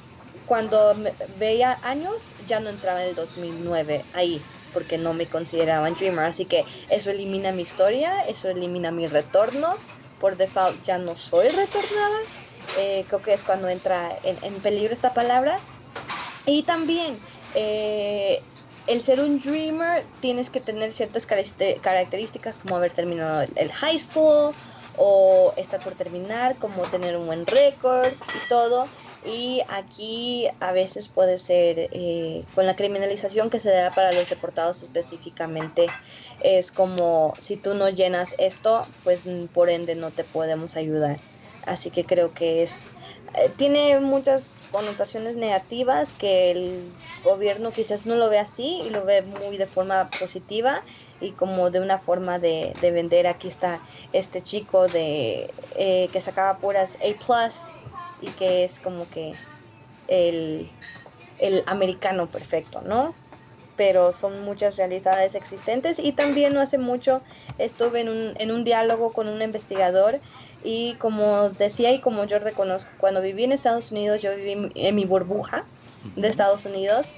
[0.47, 0.95] cuando
[1.39, 4.43] veía años ya no entraba en el 2009 ahí.
[4.75, 6.27] porque no me consideraban Dreamer.
[6.27, 9.77] Así que eso elimina mi historia, eso elimina mi retorno.
[10.21, 12.19] Por default ya no soy retornada.
[12.77, 15.59] Eh, creo que es cuando entra en, peligro esta palabra.
[16.45, 17.19] Y también
[17.55, 18.43] eh,
[18.89, 24.57] el ser un dreamer tienes que tener ciertas características como haber terminado el high school
[24.93, 28.91] o estar por terminar, como tener un buen récord y todo.
[29.23, 34.29] Y aquí a veces puede ser eh, con la criminalización que se da para los
[34.31, 35.95] deportados específicamente,
[36.41, 41.23] es como si tú no llenas esto, pues por ende no te podemos ayudar.
[41.63, 42.93] Así que creo que es
[43.57, 49.23] tiene muchas connotaciones negativas que el gobierno quizás no lo ve así y lo ve
[49.23, 50.83] muy de forma positiva
[51.21, 56.59] y como de una forma de, vender aquí está este chico de eh, que sacaba
[56.59, 57.55] puras A plus
[58.21, 59.35] y que es como que
[60.07, 60.71] el,
[61.39, 63.15] el americano perfecto, ¿no?
[63.79, 67.23] Pero son muchas realidades existentes y también no hace mucho
[67.59, 70.21] estuve en un, en un diálogo con un investigador
[70.65, 74.95] y como decía y como yo reconozco, cuando viví en Estados Unidos, yo viví en
[74.97, 75.65] mi burbuja
[76.17, 77.15] de Estados Unidos,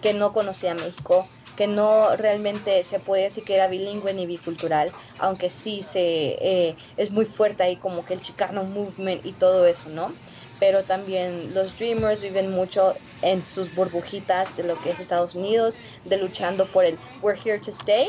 [0.00, 4.92] que no conocía México, que no realmente se puede decir que era bilingüe ni bicultural,
[5.18, 9.66] aunque sí se, eh, es muy fuerte ahí como que el Chicano Movement y todo
[9.66, 10.16] eso, ¿no?
[10.64, 15.78] Pero también los Dreamers viven mucho en sus burbujitas de lo que es Estados Unidos,
[16.04, 18.08] de luchando por el We're Here to Stay.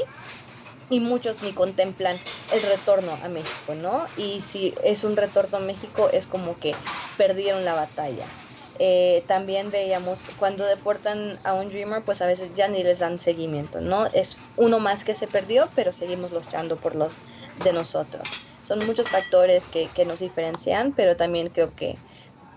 [0.89, 4.07] Y muchos ni contemplan el retorno a México, ¿no?
[4.15, 6.79] Y si es un retorno a México, es como que
[7.17, 8.37] perdieron la batalla.
[8.79, 13.19] Eh, también veíamos cuando deportan a un Dreamer, pues a veces ya ni les dan
[13.19, 14.07] seguimiento, ¿no?
[14.13, 17.23] Es uno más que se perdió, pero seguimos luchando por los
[17.57, 18.41] de nosotros.
[18.61, 22.03] Son muchos factores que, que nos diferencian, pero también creo que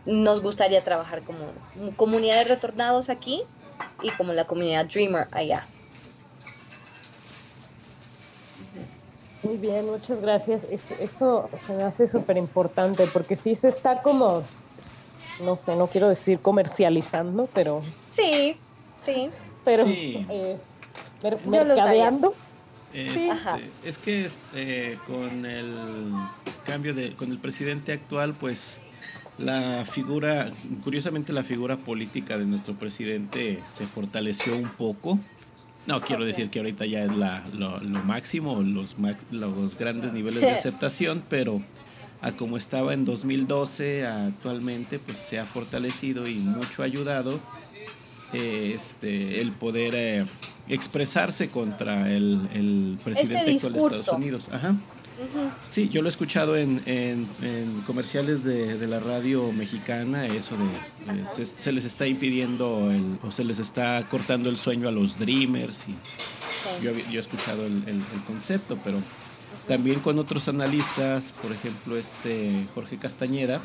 [0.08, 1.52] nos gustaría trabajar como
[1.96, 3.42] comunidad de retornados aquí
[4.02, 5.66] y como la comunidad Dreamer allá.
[9.42, 10.66] Muy bien, muchas gracias.
[10.98, 14.42] eso se me hace súper importante porque sí se está como,
[15.40, 17.82] no sé, no quiero decir comercializando, pero...
[18.10, 18.56] Sí,
[18.98, 19.28] sí.
[19.64, 20.58] Pero Eh,
[21.44, 22.32] mercadeando.
[22.94, 23.30] Este,
[23.84, 26.14] es que este, con el
[26.64, 28.80] cambio de, con el presidente actual, pues
[29.38, 30.50] la figura,
[30.82, 35.18] curiosamente la figura política de nuestro presidente se fortaleció un poco.
[35.86, 38.96] No quiero decir que ahorita ya es la, lo, máximo, los,
[39.30, 41.62] los grandes niveles de aceptación, pero
[42.20, 47.40] a como estaba en 2012 actualmente, pues se ha fortalecido y mucho ha ayudado
[48.32, 50.26] eh, este, el poder eh,
[50.68, 54.48] expresarse contra el, el presidente este actual de Estados Unidos.
[54.52, 54.74] Ajá.
[55.70, 57.28] Sí, yo lo he escuchado en,
[57.86, 63.44] comerciales de, la radio mexicana, eso de eh, se, les está impidiendo el, o se
[63.44, 65.86] les está cortando el sueño a los dreamers.
[65.88, 68.98] Y yo, he escuchado el, concepto, pero
[69.66, 73.60] también con otros analistas, por ejemplo, este Jorge Castañeda,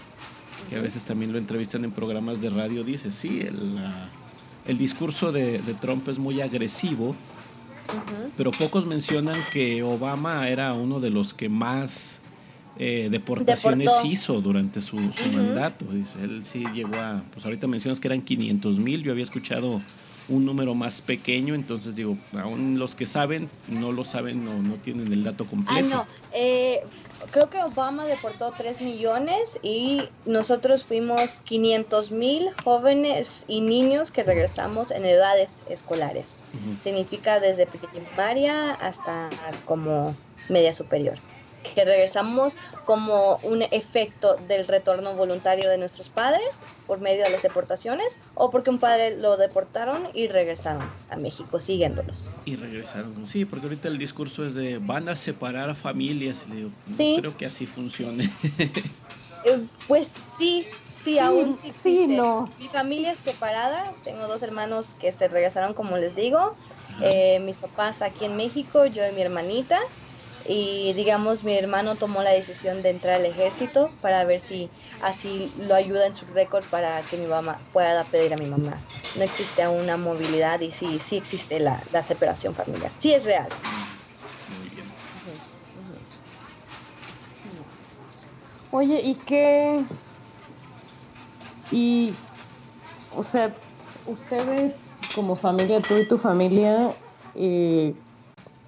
[0.69, 3.77] que a veces también lo entrevistan en programas de radio, dice, sí, el,
[4.67, 7.15] el discurso de, de Trump es muy agresivo
[8.37, 12.21] pero pocos mencionan que Obama era uno de los que más
[12.77, 15.85] eh, deportaciones hizo durante su, mandato.
[15.91, 19.81] él sí llegó a, pues ahorita mencionas que eran 500 mil, yo había escuchado
[20.29, 24.75] un número más pequeño, entonces digo, aún los que saben no lo saben o no,
[24.75, 25.73] tienen el dato completo.
[25.77, 26.83] Ah, no, eh,
[27.31, 34.23] creo que Obama deportó 3 millones y nosotros fuimos 500 mil jóvenes y niños que
[34.23, 36.39] regresamos en edades escolares.
[36.79, 39.29] Significa desde primaria hasta
[39.65, 40.15] como
[40.49, 41.19] media superior
[41.63, 47.41] que regresamos como un efecto del retorno voluntario de nuestros padres por medio de las
[47.41, 52.29] deportaciones o porque un padre lo deportaron y regresaron a México siguiéndolos.
[52.45, 56.47] Y regresaron, sí, porque ahorita el discurso es de van a separar familias.
[56.49, 57.15] Le digo, sí.
[57.19, 58.29] creo que así funcione.
[59.45, 62.49] Eh, pues sí, sí, aún sí, no.
[62.59, 66.55] Mi familia es separada, tengo dos hermanos que se regresaron, como les digo.
[67.01, 69.81] Eh, mis papás aquí en México, yo y mi hermanita
[70.45, 74.69] y digamos mi hermano tomó la decisión de entrar al ejército para ver si
[75.01, 78.83] así lo ayuda en su récord para que mi mamá pueda pedir a mi mamá.
[79.15, 82.91] No existe aún una movilidad y sí, sí existe la, separación familiar.
[82.97, 83.47] Sí es real.
[88.71, 89.85] Oye, ¿y qué?
[91.71, 92.17] Y,
[93.11, 93.55] o sea,
[94.05, 94.83] ustedes
[95.15, 96.95] como familia, tú y tu familia,
[97.35, 98.02] eh,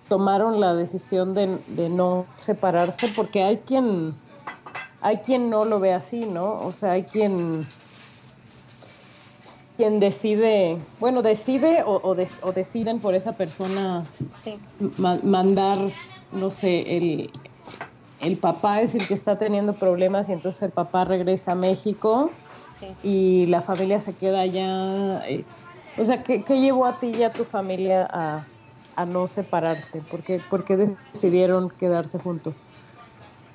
[0.07, 1.47] tomaron la decisión de,
[1.89, 4.13] no separarse porque hay quien
[5.01, 6.65] hay quien no lo ve así, ¿no?
[6.65, 7.65] O sea, hay quien
[9.77, 14.59] quien decide, bueno, decide o, o, deciden por esa persona Sí,
[14.97, 15.77] ma- mandar,
[16.31, 17.29] no sé, el,
[18.21, 22.31] el papá es el que está teniendo problemas y entonces el papá regresa a México
[22.69, 22.95] sí.
[23.03, 25.27] y la familia se queda allá.
[25.29, 25.45] eh,
[25.97, 28.47] o sea, ¿qué, qué llevó a ti y a tu familia a,
[28.95, 30.01] a no separarse?
[30.03, 30.77] ¿Por qué, por qué
[31.13, 32.75] decidieron quedarse juntos?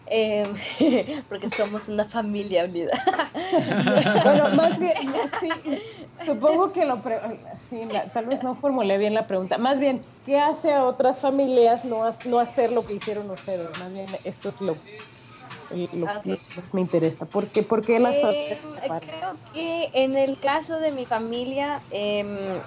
[0.06, 0.54] Em,
[1.28, 2.90] porque somos una familia unida.
[4.22, 4.94] Bueno, más bien,
[5.28, 5.62] sí,
[6.18, 7.02] supongo que lo...
[7.02, 7.20] pre-
[7.56, 9.58] sí, tal vez no formulé bien la pregunta.
[9.58, 13.76] Más bien, ¿qué hace a otras familias no, no hacer lo que hicieron ustedes?
[13.76, 14.84] Más bien, eso es lo,
[15.70, 17.26] lo Ah, que más me interesa.
[17.26, 22.62] ¿Por qué, por qué las Em, creo que en el caso de mi familia, em,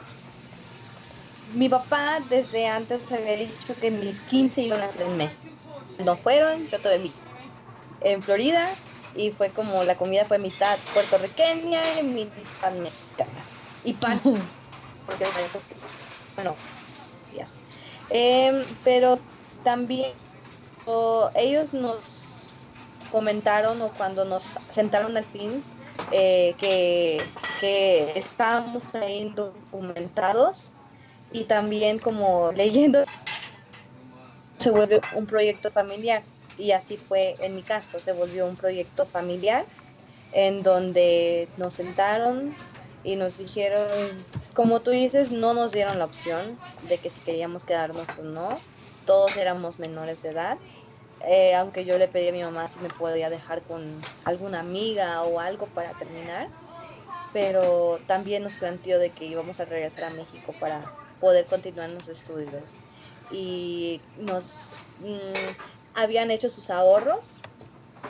[1.53, 5.39] mi papá desde antes había dicho que mis 15 iban a ser en México.
[5.99, 7.13] No fueron, yo tuve mi
[8.01, 8.79] en Florida
[9.13, 13.49] y fue como la comida fue mitad puertorriqueña y mitad mexicana.
[13.83, 14.19] Y pan,
[15.05, 15.25] porque
[16.35, 16.57] bueno,
[17.31, 17.59] días.
[18.09, 19.19] Em, pero
[19.61, 20.13] también
[21.35, 22.59] ellos nos
[23.09, 25.63] comentaron o cuando nos sentaron al fin
[26.11, 30.77] eh, que, que estábamos ahí documentados
[31.33, 33.03] y también como leyendo
[34.59, 36.23] se vuelve un proyecto familiar.
[36.57, 39.65] Y así fue en mi caso, se volvió un proyecto familiar
[40.31, 42.55] en donde nos sentaron
[43.03, 47.65] y nos dijeron, como tú dices, no nos dieron la opción de que si queríamos
[47.65, 48.61] quedarnos o no,
[49.05, 50.59] todos éramos menores de edad,
[51.25, 55.23] eh, aunque yo le pedí a mi mamá si me podía dejar con alguna amiga
[55.23, 56.49] o algo para terminar,
[57.31, 62.09] pero también nos planteó de que íbamos a regresar a México para poder continuar los
[62.09, 62.81] estudios
[63.31, 65.53] y nos mm,
[65.93, 67.41] habían hecho sus ahorros.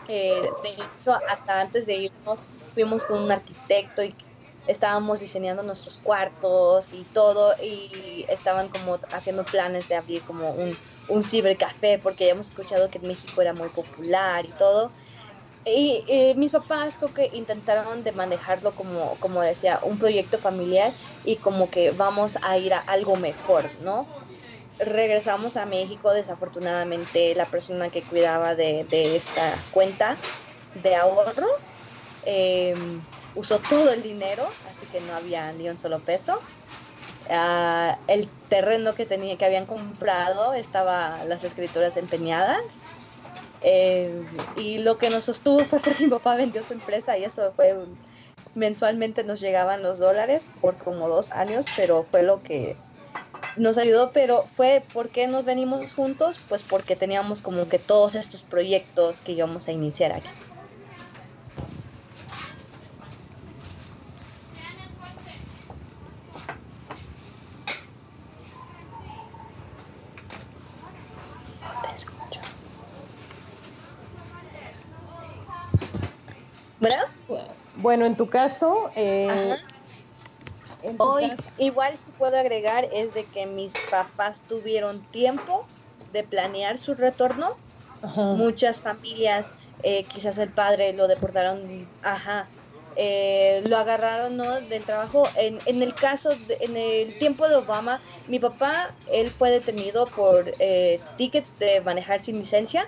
[0.08, 4.16] Eh, de hecho, hasta antes de irnos, fuimos con un arquitecto y
[4.66, 10.76] estábamos diseñando nuestros cuartos y todo, y estaban como haciendo planes de abrir como un,
[11.08, 14.96] un cibercafé, porque ya hemos escuchado que en México era muy popular y todo.
[15.66, 20.96] Y eh, mis papás creo que intentaron de manejarlo como, como decía, un proyecto familiar
[21.24, 24.12] y como que vamos a ir a algo mejor, ¿no?
[24.80, 30.26] regresamos a México, desafortunadamente la persona que cuidaba de, de esta cuenta
[30.74, 31.48] de ahorro
[32.24, 32.76] eh,
[33.34, 36.44] usó todo el dinero, así que no había ni un solo peso.
[37.30, 42.98] Ah, el terreno que, tenía, que habían comprado estaba las escrituras empeñadas.
[43.64, 44.14] Eh,
[44.56, 47.78] y lo que nos sostuvo fue porque mi papá vendió su empresa y eso fue
[47.78, 48.00] un-
[48.56, 52.84] mensualmente nos llegaban los dólares por como dos años, pero fue lo que
[53.56, 56.44] nos ayudó, pero fue ¿por qué nos venimos juntos?
[56.48, 60.34] Pues porque teníamos como que todos estos proyectos que íbamos a iniciar aquí.
[71.64, 72.42] No te escucho.
[76.84, 77.48] ¿Bueno?
[77.76, 79.58] Bueno, en tu caso, eh, Ajá.
[80.84, 85.70] en tu Hoy, caso- igual si puedo agregar, es de que mis papás tuvieron tiempo
[86.12, 87.58] de planear su retorno.
[88.02, 88.34] Ajá.
[88.34, 92.52] Muchas familias, eh, quizás el padre lo deportaron, ajá,
[92.96, 94.62] eh, lo agarraron ¿no?
[94.62, 95.32] del trabajo.
[95.36, 100.14] En, en el caso, de- en el tiempo de Obama, mi papá, él fue detenido
[100.14, 102.86] por eh, tickets de manejar sin licencia.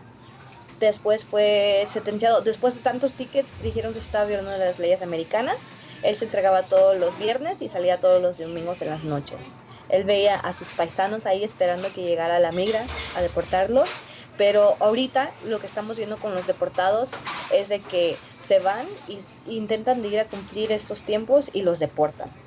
[0.79, 5.73] Después fue sentenciado, después de tantos tickets, dijeron que estaba violando las leyes americanas.
[6.01, 9.59] Él se entregaba todos los viernes y salía todos los domingos en las noches.
[9.89, 14.01] Él veía a sus paisanos ahí esperando que llegara la migra a deportarlos.
[14.35, 19.39] Pero ahorita lo que estamos viendo con los deportados es de que se van s-
[19.43, 22.44] intentan de ir a cumplir estos tiempos y los deportan.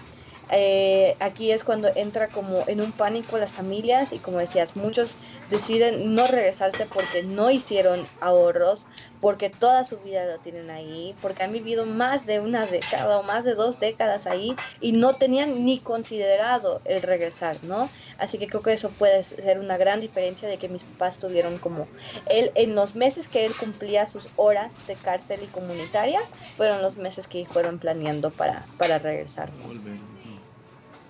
[0.51, 5.17] Eh, aquí es cuando entra como en un pánico las familias y como decías, muchos
[5.51, 8.87] deciden no regresarse porque no hicieron ahorros,
[9.21, 13.23] porque toda su vida lo tienen ahí, porque han vivido más de una década o
[13.23, 17.91] más de dos décadas ahí y no tenían ni considerado el regresar, ¿no?
[18.19, 21.59] Así que creo que eso puede ser una gran diferencia de que mis papás tuvieron
[21.59, 21.89] como
[22.27, 26.97] él en los meses que él cumplía sus horas de cárcel y comunitarias fueron los
[26.97, 29.85] meses que fueron planeando para, para regresarnos.
[29.85, 30.18] Volver.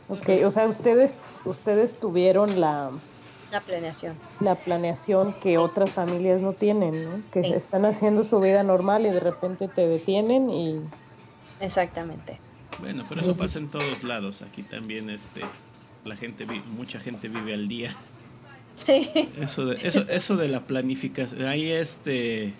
[0.09, 2.90] Ok, o sea, ustedes, ustedes tuvieron la,
[3.50, 4.14] Una planeación.
[4.40, 5.56] la planeación que Sí.
[5.56, 7.22] otras familias no tienen, ¿no?
[7.32, 7.52] Que Sí.
[7.52, 10.80] están haciendo su vida normal y de repente te detienen y...
[11.61, 12.40] Exactamente.
[12.80, 14.42] Bueno, pero eso pasa en todos lados.
[14.42, 15.42] Aquí también este
[16.04, 17.94] la gente vi- mucha gente vive al día.
[18.76, 19.11] Sí.
[19.40, 22.54] Eso de, eso, eso de la planificación, ahí este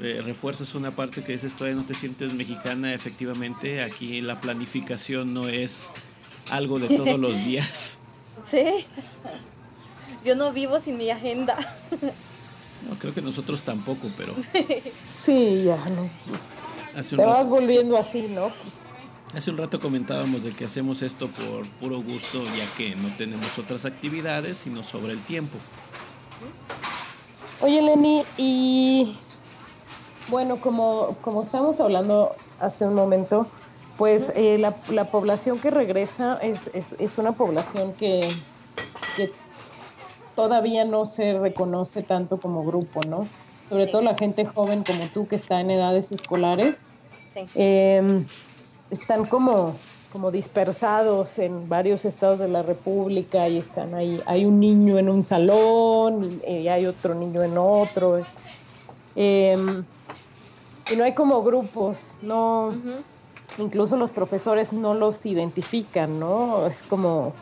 [0.00, 5.34] eh, refuerzas una parte que dices, todavía no te sientes mexicana, efectivamente, aquí la planificación
[5.34, 5.90] no es
[6.50, 7.98] algo de todos los días.
[8.44, 8.86] Sí.
[10.24, 11.56] Yo no vivo sin mi agenda.
[12.88, 14.34] No, creo que nosotros tampoco, pero...
[15.08, 16.16] Sí, ya nos...
[16.96, 18.50] Hace Te vas volviendo así, ¿no?
[19.36, 23.58] hace un rato comentábamos de que hacemos esto por puro gusto, ya que no tenemos
[23.58, 25.58] otras actividades y nos sobra el tiempo.
[27.60, 29.16] Oye, Lenny, y
[30.28, 33.46] bueno, como, como estábamos hablando hace un momento,
[33.96, 38.28] pues eh, la, la población que regresa es, es, es una población que,
[39.16, 39.30] que
[40.34, 43.28] todavía no se reconoce tanto como grupo, ¿no?
[43.68, 43.92] Sobre Sí.
[43.92, 46.86] todo la gente joven como tú que está en edades escolares,
[47.30, 47.48] Sí.
[47.54, 48.24] eh,
[48.90, 49.74] están como,
[50.12, 54.20] como dispersados en varios estados de la República y están ahí.
[54.26, 58.22] Hay un niño en un salón y, y hay otro niño en otro.
[59.16, 59.56] Eh,
[60.90, 62.74] y no hay como grupos, no.
[63.58, 66.66] Incluso los profesores no los identifican, ¿no?
[66.66, 67.32] Es como,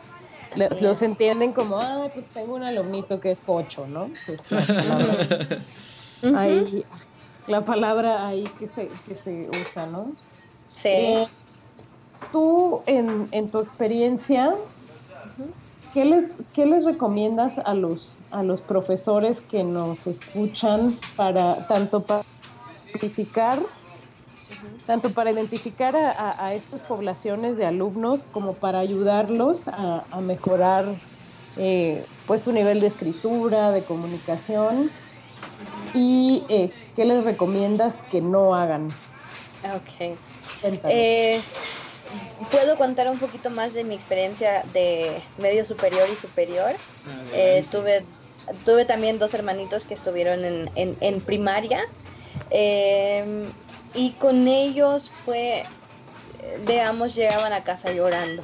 [0.53, 1.11] Así los es.
[1.11, 4.09] entienden como, ah, pues tengo un alumnito que es pocho, ¿no?
[4.25, 5.57] Pues la palabra,
[6.35, 6.85] ahí,
[7.47, 10.11] la palabra ahí que se, que se usa, ¿no?
[10.71, 10.89] Sí.
[10.89, 11.27] Eh,
[12.31, 14.55] tú, en, en tu experiencia,
[15.93, 22.01] ¿qué les, qué les recomiendas a los, a los profesores que nos escuchan para tanto
[22.03, 22.23] para
[22.89, 23.59] identificar,
[24.85, 30.21] tanto para identificar a, a- a estas poblaciones de alumnos como para ayudarlos a, a
[30.21, 31.01] mejorar
[31.55, 34.93] eh, pues su nivel de escritura, de comunicación?
[35.93, 39.01] ¿Y eh, qué les recomiendas que no hagan?
[39.63, 40.21] Ok.
[40.59, 40.93] Cuéntanos.
[40.93, 41.45] Eh,
[42.49, 46.81] Puedo contar un poquito más de mi experiencia de medio superior y superior.
[47.29, 48.09] Eh, tuve,
[48.65, 51.79] tuve también dos hermanitos que estuvieron en, en- en primaria
[52.49, 53.53] eh,
[53.93, 55.65] y con ellos fue,
[56.59, 58.43] de ambos llegaban a casa llorando,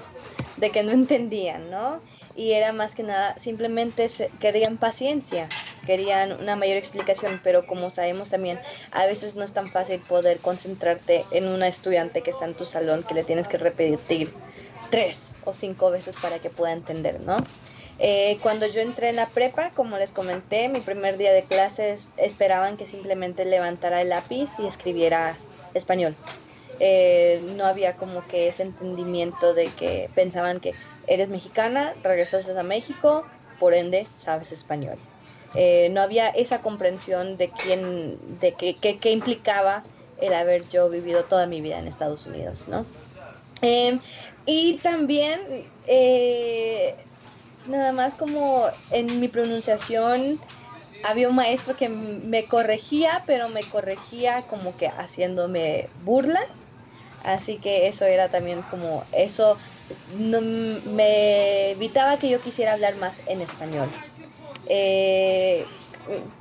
[0.58, 2.02] de que no entendían, ¿no?
[2.36, 4.08] Y era más que nada, simplemente
[4.40, 5.54] querían paciencia,
[5.86, 10.42] querían una mayor explicación, pero como sabemos también, a veces no es tan fácil poder
[10.42, 14.40] concentrarte en una estudiante que está en tu salón, que le tienes que repetir
[14.90, 17.52] tres o cinco veces para que pueda entender, ¿no?
[18.00, 22.08] Eh, cuando yo entré en la prepa, como les comenté, mi primer día de clases
[22.18, 25.38] esperaban que simplemente levantara el lápiz y escribiera
[25.74, 26.16] español.
[26.80, 30.76] Eh, no había como que ese entendimiento de que pensaban que
[31.08, 33.26] eres mexicana, regresaste a México,
[33.60, 34.98] por ende sabes español.
[35.56, 39.84] Eh, no había esa comprensión de quién, de qué, implicaba
[40.22, 42.86] el haber yo vivido toda mi vida en Estados Unidos, ¿no?
[44.46, 45.66] Y también,
[47.68, 50.40] nada más como en mi pronunciación,
[51.04, 56.40] había un maestro que me corregía, pero me corregía como que haciéndome burla.
[57.20, 59.60] Así que eso era también como, eso
[60.06, 63.98] no, me evitaba que yo quisiera hablar más en español.
[64.66, 65.74] Eh,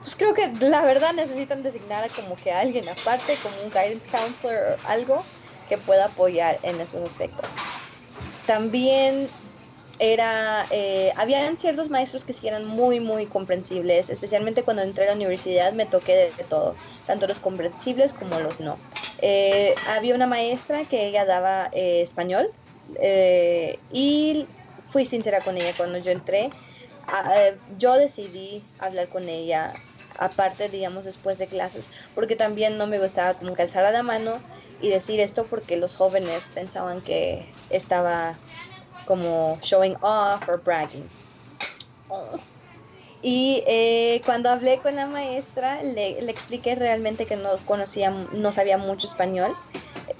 [0.01, 4.57] pues creo que la verdad necesitan designar como que alguien aparte, como un guidance counselor
[4.79, 5.31] o algo
[5.67, 7.71] que pueda apoyar en esos aspectos.
[8.45, 9.35] También
[9.99, 15.09] era, eh, habían ciertos maestros que sí eran muy, muy comprensibles, especialmente cuando entré a
[15.09, 18.85] la universidad me toqué de, todo, tanto los comprensibles como los no.
[19.19, 22.53] Eh, había una maestra que ella daba eh, español
[23.01, 24.49] eh, y
[24.83, 26.51] fui sincera con ella cuando yo entré.
[27.09, 29.73] Ah, yo decidí hablar con ella
[30.19, 34.45] aparte, digamos, después de clases, porque también no me gustaba como que alzar la mano
[34.79, 38.43] y decir esto porque los jóvenes pensaban que estaba
[39.07, 41.09] como showing off or bragging.
[43.23, 48.53] Y eh, cuando hablé con la maestra, le, le expliqué realmente que no conocía, no
[48.53, 49.53] sabía mucho español.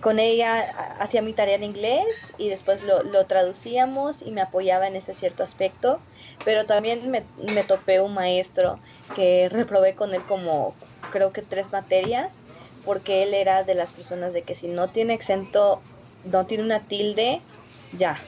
[0.01, 4.41] Con ella ha- hacía mi tarea en inglés y después lo, lo traducíamos y me
[4.41, 6.01] apoyaba en ese cierto aspecto.
[6.45, 8.81] Pero también me, me topé un maestro
[9.15, 10.75] que reprobé con él como
[11.11, 12.45] creo que tres materias,
[12.85, 15.83] porque él era de las personas de que si no tiene acento,
[16.25, 17.43] no tiene una tilde,
[17.93, 18.19] ya,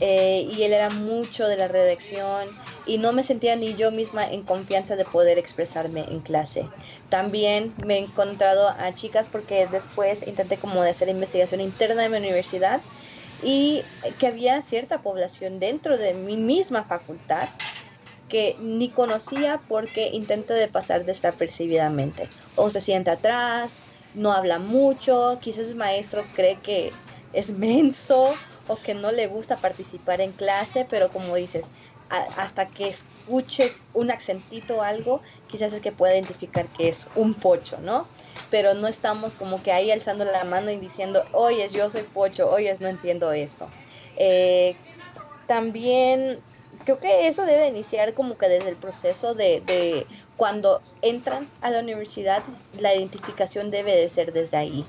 [0.00, 4.28] eh, y él era mucho de la redacción y no me sentía ni yo misma
[4.28, 6.74] en confianza de poder expresarme en clase.
[7.08, 12.12] También me he encontrado a chicas porque después intenté como de hacer investigación interna en
[12.12, 12.82] mi universidad
[13.38, 13.82] y
[14.18, 17.50] que había cierta población dentro de mi misma facultad
[18.28, 22.32] que ni conocía porque intenta de pasar desapercibidamente.
[22.54, 26.92] O se sienta atrás, no habla mucho, quizás el maestro cree que
[27.32, 31.70] es menso o que no le gusta participar en clase, pero como dices,
[32.08, 37.34] hasta que escuche un accentito o algo, quizás es que pueda identificar que es un
[37.34, 38.06] pocho, ¿no?
[38.50, 42.48] Pero no estamos como que ahí alzando la mano y diciendo, oyes, yo soy pocho,
[42.48, 43.68] oyes, no entiendo esto.
[44.16, 44.76] Eh,
[45.46, 46.40] también
[46.84, 50.06] creo que eso debe iniciar como que desde el proceso de, de,
[50.36, 52.42] cuando entran a la universidad,
[52.78, 54.86] la identificación debe de ser desde ahí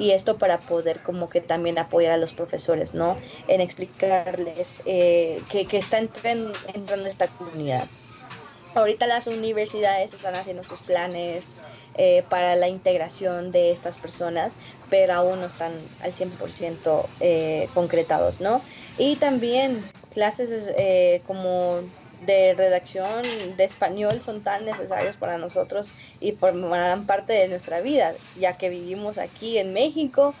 [0.00, 3.18] y esto para poder como que también apoyar a los profesores, ¿no?
[3.46, 7.86] En explicarles eh, que, que, está entrando, entrando esta comunidad.
[8.74, 11.50] Ahorita las universidades están haciendo sus planes
[11.96, 18.40] eh, para la integración de estas personas, pero aún no están al 100% eh, concretados,
[18.40, 18.62] ¿no?
[18.96, 21.80] Y también clases eh, como
[22.26, 23.22] de redacción
[23.56, 25.90] de español son tan necesarios para nosotros
[26.20, 30.34] y formarán parte de nuestra vida, ya que vivimos aquí en México,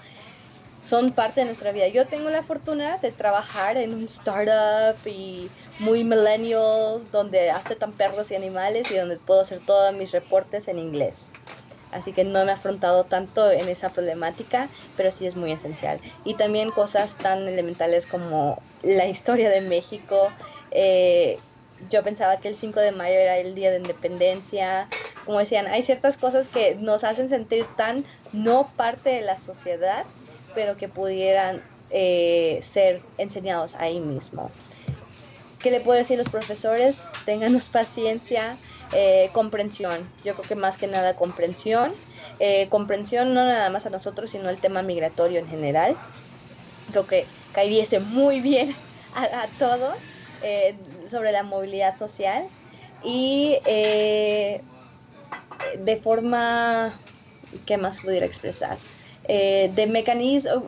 [0.80, 1.88] son parte de nuestra vida.
[1.88, 8.30] Yo tengo la fortuna de trabajar en un startup y muy millennial, donde aceptan perros
[8.30, 11.32] y animales y donde puedo hacer todos mis reportes en inglés.
[11.90, 16.00] Así que no me he afrontado tanto en esa problemática, pero sí es muy esencial.
[16.24, 20.32] Y también cosas tan elementales como la historia de México,
[20.70, 21.38] eh,
[21.88, 24.88] yo pensaba que el 5 de mayo era el día de independencia.
[25.24, 30.04] Como decían, hay ciertas cosas que nos hacen sentir tan no parte de la sociedad,
[30.54, 34.50] pero que pudieran eh, ser enseñados ahí mismo.
[35.60, 37.08] ¿Qué le puedo decir a los profesores?
[37.24, 38.56] Ténganos paciencia,
[38.92, 40.08] eh, comprensión.
[40.24, 41.92] Yo creo que más que nada comprensión.
[42.38, 45.96] Eh, comprensión no nada más a nosotros, sino el tema migratorio en general.
[46.90, 48.74] Creo que caeríese muy bien
[49.14, 50.12] a todos.
[50.40, 52.50] Eh, sobre la movilidad social
[53.00, 54.66] y eh,
[55.78, 57.06] de forma,
[57.66, 58.82] ¿qué más pudiera expresar?
[59.24, 60.66] Eh, de mecanismo,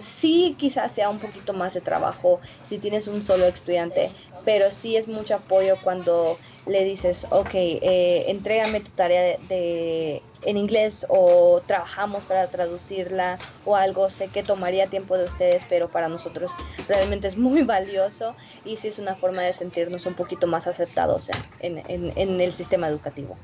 [0.00, 4.96] sí quizás sea un poquito más de trabajo si tienes un solo estudiante, pero sí
[4.96, 11.62] es mucho apoyo cuando le dices, ok, eh, entrégame tu tarea de, en inglés o
[11.66, 16.52] trabajamos para traducirla o algo, sé que tomaría tiempo de ustedes, pero para nosotros
[16.88, 18.34] realmente es muy valioso
[18.64, 21.30] y sí es una forma de sentirnos un poquito más aceptados
[21.60, 23.36] en, en el sistema educativo.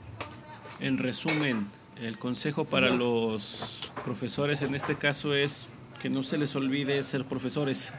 [0.81, 1.71] En resumen,
[2.01, 5.69] el consejo para los profesores en este caso es
[6.01, 7.93] que no se les olvide ser profesores.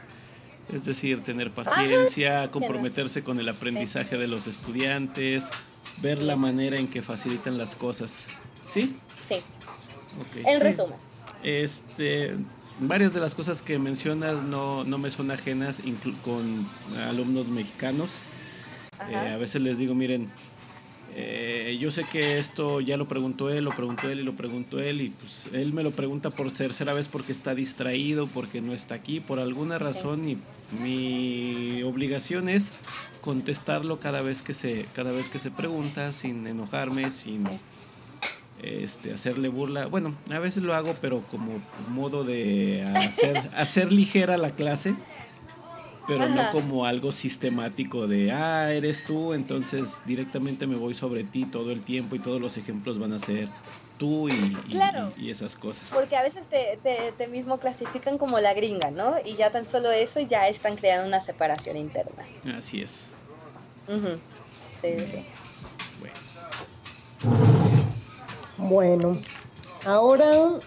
[0.72, 5.44] Es decir, tener paciencia, comprometerse con el aprendizaje de los estudiantes,
[6.02, 8.26] ver la manera en que facilitan las cosas.
[8.68, 8.96] ¿Sí?
[9.24, 9.42] Sí.
[10.44, 10.96] En resumen.
[11.42, 12.34] Este,
[12.80, 15.82] varias de las cosas que mencionas no, no me son ajenas
[16.24, 18.22] con alumnos mexicanos.
[19.10, 20.28] Eh, a veces les digo, miren,
[21.14, 24.80] eh, yo sé que esto ya lo preguntó él, lo preguntó él y lo preguntó
[24.80, 28.74] él y pues él me lo pregunta por tercera vez porque está distraído, porque no
[28.74, 30.38] está aquí, por alguna razón y
[30.80, 32.72] mi obligación es
[33.20, 37.44] contestarlo cada vez que se cada vez que se pregunta sin enojarme, sin
[38.62, 39.86] este hacerle burla.
[39.86, 44.94] Bueno, a veces lo hago pero como modo de hacer hacer ligera la clase
[46.08, 51.44] pero no como algo sistemático de, ah, eres tú, entonces directamente me voy sobre ti
[51.44, 53.50] todo el tiempo y todos los ejemplos van a ser
[53.98, 54.56] tú y,
[55.18, 55.90] y, esas cosas.
[55.92, 56.78] Porque a veces te,
[57.16, 59.16] te, mismo clasifican como la gringa, ¿no?
[59.22, 62.24] Y ya tan solo eso ya están creando una separación interna.
[62.56, 63.10] Así es.
[64.80, 65.24] Sí, sí.
[68.58, 69.16] Bueno.
[69.84, 70.60] Ahora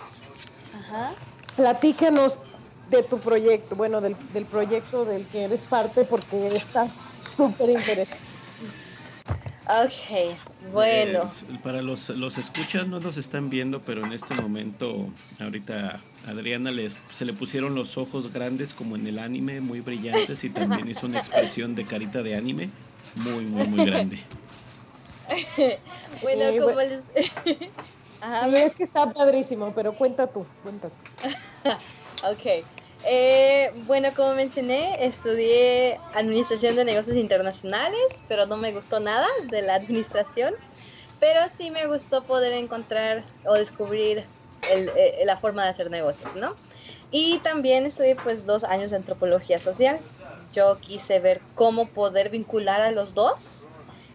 [0.74, 1.14] Ajá.
[1.56, 2.42] platícanos
[2.90, 6.90] de tu proyecto, bueno, del, del proyecto del que eres parte, porque está
[7.36, 8.22] súper interesante.
[9.68, 10.36] Ok,
[10.74, 11.24] bueno.
[11.64, 15.08] para los, los escuchas no nos están viendo, pero en este momento,
[15.40, 20.44] ahorita Adriana les, se le pusieron los ojos grandes como en el anime, muy brillantes,
[20.44, 22.70] y también hizo una expresión de carita de anime
[23.16, 24.20] muy, muy, muy grande.
[26.22, 27.10] bueno, como les...
[28.22, 31.06] Ajá, es que está padrísimo, pero cuenta tú, cuenta tú.
[32.30, 32.66] ok.
[33.04, 39.64] Eh, bueno, como mencioné, estudié Administración de Negocios Internacionales, pero no me gustó nada de
[39.64, 40.54] la administración.
[41.20, 44.26] Pero sí me gustó poder encontrar o descubrir
[44.70, 46.56] eh, la forma de hacer negocios, ¿no?
[47.12, 50.00] Y también estudié pues dos años de antropología social.
[50.54, 53.71] Yo quise ver cómo poder vincular a los dos,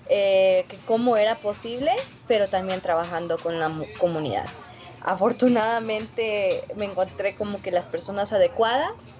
[0.09, 1.92] eh, cómo era posible,
[2.26, 4.46] pero también trabajando con la comunidad
[5.07, 9.14] afortunadamente me encontré como que las personas adecuadas,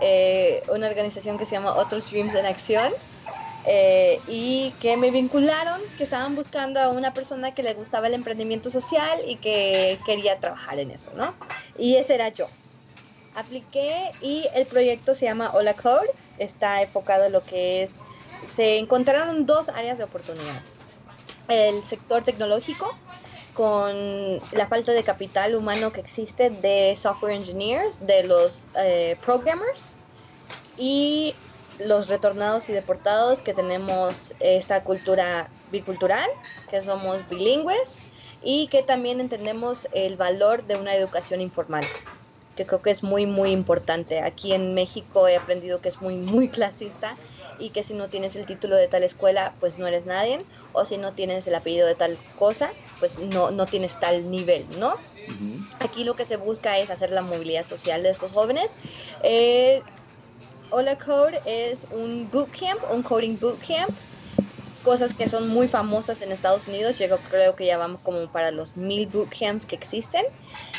[0.00, 2.92] eh, una organización que se llama Otros Dreams en Acción,
[3.66, 8.14] eh, y que me vincularon, que estaban buscando a una persona que le gustaba el
[8.14, 11.34] emprendimiento social y que quería trabajar en eso, ¿no?
[11.78, 12.46] Y ese era yo.
[13.34, 18.02] Apliqué y el proyecto se llama Hola Code, está enfocado en lo que es
[18.44, 20.62] se encontraron dos áreas de oportunidad.
[21.48, 22.96] El sector tecnológico,
[23.54, 29.96] con la falta de capital humano que existe de software engineers, de los eh, programmers
[30.78, 31.34] y
[31.78, 36.28] los retornados y deportados que tenemos esta cultura bicultural,
[36.70, 38.02] que somos bilingües
[38.42, 41.84] y que también entendemos el valor de una educación informal,
[42.56, 44.20] que creo que es muy, muy importante.
[44.20, 47.16] Aquí en México he aprendido que es muy, muy clasista
[47.60, 50.38] y que si no tienes el título de tal escuela, pues no eres nadie,
[50.72, 54.66] o si no tienes el apellido de tal cosa, pues no, no tienes tal nivel,
[54.78, 54.96] ¿no?
[55.78, 58.76] Aquí lo que se busca es hacer la movilidad social de estos jóvenes.
[59.22, 59.82] Eh,
[60.70, 63.90] Hola Code es un bootcamp, un coding bootcamp,
[64.84, 66.98] cosas que son muy famosas en Estados Unidos.
[66.98, 70.24] Yo creo que ya vamos como para los mil bootcamps que existen.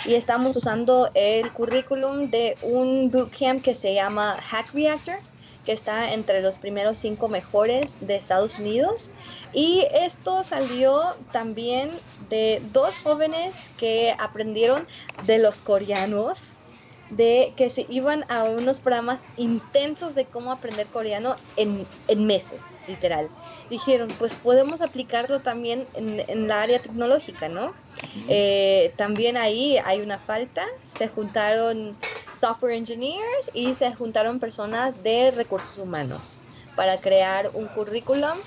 [0.05, 5.19] Y estamos usando el currículum de un bootcamp que se llama Hack Reactor
[5.65, 9.11] que está entre los primeros cinco mejores de Estados Unidos.
[9.53, 11.91] Y esto salió también
[12.29, 14.85] de dos jóvenes que aprendieron
[15.25, 16.59] de los coreanos,
[17.09, 22.67] de que se iban a unos programas intensos de cómo aprender coreano en, en meses,
[22.87, 23.29] literal
[23.71, 27.73] dijeron, pues podemos aplicarlo también en, en la área tecnológica, ¿no?
[28.27, 31.97] Eh, también ahí hay una falta, se juntaron
[32.35, 36.41] software engineers y se juntaron personas de recursos humanos
[36.75, 38.37] para crear un currículum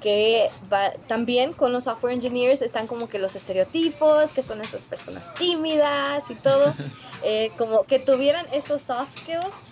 [0.00, 4.86] que va, también con los software engineers están como que los estereotipos, que son estas
[4.86, 6.74] personas tímidas y todo,
[7.22, 9.71] eh, como que tuvieran estos soft skills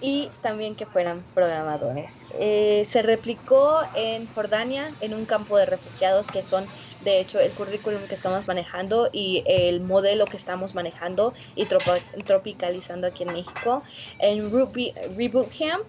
[0.00, 2.26] y también que fueran programadores.
[2.38, 6.66] Eh, se replicó en Jordania, en un campo de refugiados que son,
[7.02, 13.06] de hecho, el currículum que estamos manejando y el modelo que estamos manejando y tropicalizando
[13.06, 13.82] aquí en México.
[14.18, 15.84] En Reboot Camp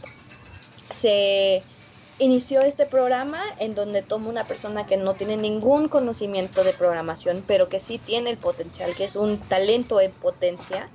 [0.89, 1.63] se
[2.19, 7.43] inició este programa en donde toma una persona que no tiene ningún conocimiento de programación,
[7.45, 10.89] pero que sí tiene el potencial, que es un talento en potencia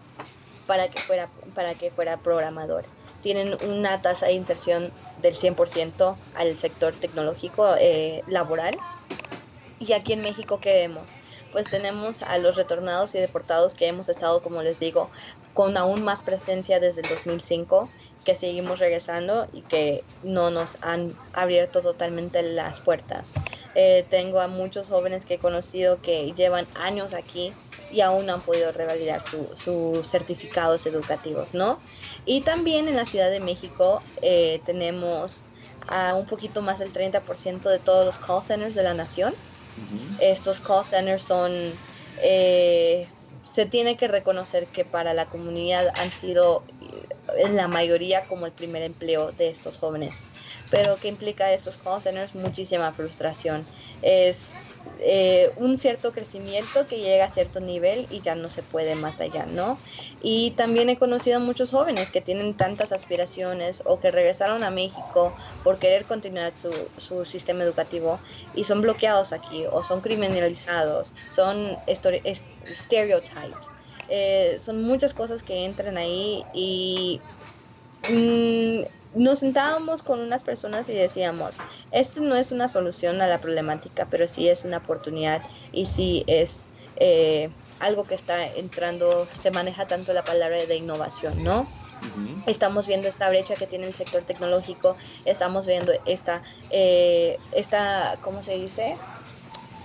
[0.66, 2.84] para que fuera, para que fuera programador
[3.22, 4.92] tienen una tasa de inserción
[5.22, 8.74] del 100% al sector tecnológico eh, laboral.
[9.78, 11.16] Y aquí en México, ¿qué vemos?
[11.50, 15.10] Pues tenemos a los retornados y deportados que hemos estado, como les digo,
[15.54, 17.88] con aún más presencia desde el 2005,
[18.24, 23.34] que seguimos regresando y que no nos han abierto totalmente las puertas.
[23.74, 27.52] Eh, tengo a muchos jóvenes que he conocido que llevan años aquí
[27.92, 31.78] y aún no han podido revalidar sus certificados educativos, ¿no?
[32.24, 35.44] Y también en la Ciudad de México eh, tenemos
[35.88, 39.34] a un poquito más del 30% de todos los call centers de la nación.
[40.20, 41.52] Estos call centers son,
[42.22, 43.08] eh,
[43.42, 46.62] se tiene que reconocer que para la comunidad han sido
[47.36, 50.28] en la mayoría como el primer empleo de estos jóvenes.
[50.70, 52.34] Pero ¿qué implica estos call centers?
[52.34, 53.66] Muchísima frustración.
[54.02, 54.56] Es
[54.98, 59.20] eh, un cierto crecimiento que llega a cierto nivel y ya no se puede más
[59.20, 59.80] allá, ¿no?
[60.20, 64.70] Y también he conocido a muchos jóvenes que tienen tantas aspiraciones o que regresaron a
[64.70, 68.22] México por querer continuar su, su sistema educativo
[68.52, 71.80] y son bloqueados aquí o son criminalizados, son
[72.72, 73.58] stereotyped.
[74.14, 77.22] Eh, son muchas cosas que entran ahí y
[78.06, 78.82] mm,
[79.14, 84.10] nos sentábamos con unas personas y decíamos, esto no es una solución a la problemática,
[84.10, 85.40] pero sí es una oportunidad
[85.72, 91.42] y sí es eh, algo que está entrando, se maneja tanto la palabra de innovación,
[91.42, 91.66] ¿no?
[92.46, 98.42] Estamos viendo esta brecha que tiene el sector tecnológico, estamos viendo esta, eh, esta ¿cómo
[98.42, 98.98] se dice?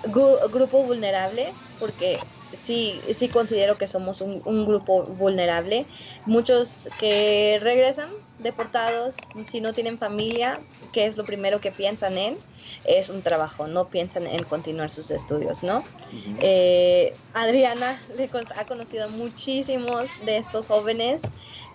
[0.04, 2.20] grupo vulnerable, porque
[2.52, 5.86] sí, sí considero que somos un, un, grupo vulnerable.
[6.26, 10.60] Muchos que regresan deportados, si no tienen familia,
[10.92, 12.38] que es lo primero que piensan en,
[12.86, 15.84] es un trabajo, no piensan en continuar sus estudios, ¿no?
[16.42, 21.24] eh, Adriana le ha conocido muchísimos de estos jóvenes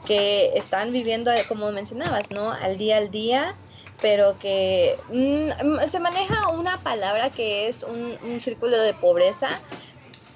[0.06, 2.52] que están viviendo, como mencionabas, ¿no?
[2.52, 3.56] Al día al día
[4.00, 9.60] pero que mmm, se maneja una palabra que es un, un círculo de pobreza,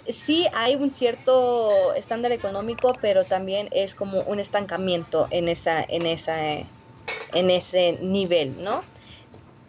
[0.09, 6.07] sí hay un cierto estándar económico, pero también es como un estancamiento en, esa, en,
[6.07, 8.83] esa, en ese nivel, ¿no?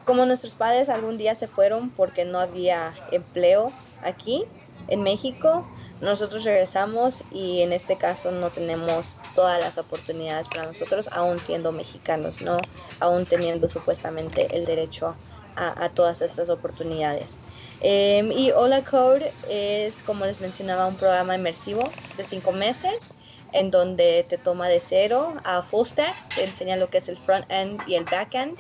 [0.06, 3.72] Como nuestros padres algún día se fueron porque no había empleo
[4.04, 4.46] aquí
[4.88, 5.66] en México,
[6.00, 11.72] nosotros regresamos y en este caso no tenemos todas las oportunidades para nosotros, aún siendo
[11.72, 12.58] mexicanos, ¿no?
[13.00, 15.16] Aún teniendo supuestamente el derecho a,
[15.58, 17.42] a todas estas oportunidades.
[17.82, 23.16] Eh, y Hola Code es, como les mencionaba, un programa inmersivo de cinco meses
[23.54, 27.16] en donde te toma de cero a full stack, te enseña lo que es el
[27.16, 28.58] front end y el back end,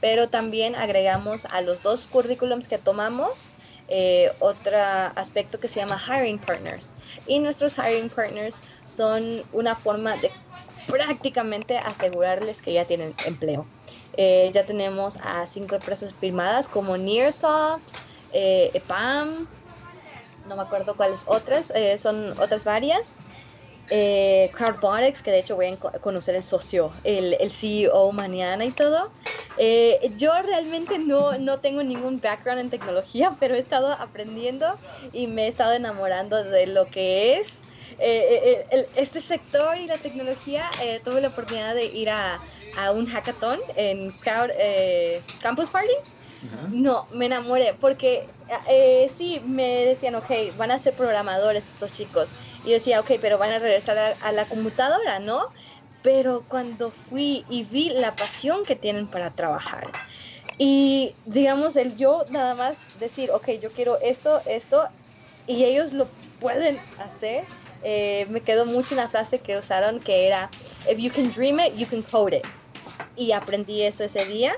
[0.00, 3.50] pero también agregamos a los dos currículums que tomamos
[3.88, 4.78] eh, otro
[5.14, 6.92] aspecto que se llama hiring partners.
[7.26, 10.30] Y nuestros hiring partners son una forma de
[10.86, 13.66] prácticamente asegurarles que ya tienen empleo.
[14.16, 17.92] Eh, ya tenemos a cinco empresas firmadas como Nearsoft,
[18.32, 19.48] eh, EPAM,
[20.48, 23.18] no me acuerdo cuáles otras, eh, son otras varias.
[23.90, 24.50] Eh,
[25.22, 29.10] que de hecho voy a conocer el socio, el, el CEO mañana y todo.
[29.58, 34.78] Eh, yo realmente no, no tengo ningún background en tecnología, pero he estado aprendiendo
[35.12, 37.62] y me he estado enamorando de lo que es
[38.04, 40.70] eh, el, este sector y la tecnología.
[41.04, 42.40] tuve la oportunidad de ir a,
[42.76, 44.50] a un hackathon en Crowd
[45.40, 45.94] Campus Party
[46.70, 48.26] no, me enamoré porque
[48.68, 52.34] eh, sí, me decían, ok, van a ser programadores estos chicos.
[52.64, 55.48] Y yo decía, ok, pero van a regresar a, la computadora, ¿no?
[56.02, 59.86] Pero cuando fui y vi la pasión que tienen para trabajar,
[60.58, 64.84] y digamos, el yo nada más decir, ok, yo quiero esto, esto,
[65.46, 66.06] y ellos lo
[66.40, 67.44] pueden hacer,
[67.84, 70.50] eh, me quedó mucho una frase que usaron que era,
[70.90, 72.44] if you can dream it, you can code it.
[73.16, 74.54] Y aprendí eso ese día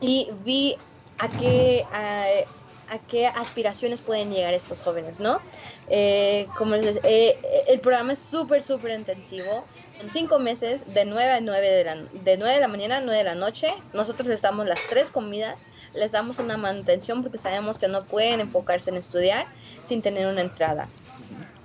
[0.00, 0.76] y vi
[1.18, 5.40] a qué, a, qué aspiraciones pueden llegar estos jóvenes, ¿no?
[5.88, 9.64] Eh, como les, eh, el programa es súper, súper intensivo.
[9.92, 13.00] Son cinco meses, de 9 a 9 de la, de 9 de la mañana a
[13.00, 13.72] 9 de la noche.
[13.92, 15.62] Nosotros les damos las tres comidas,
[15.94, 19.46] les damos una manutención porque sabemos que no pueden enfocarse en estudiar
[19.84, 20.88] sin tener una entrada.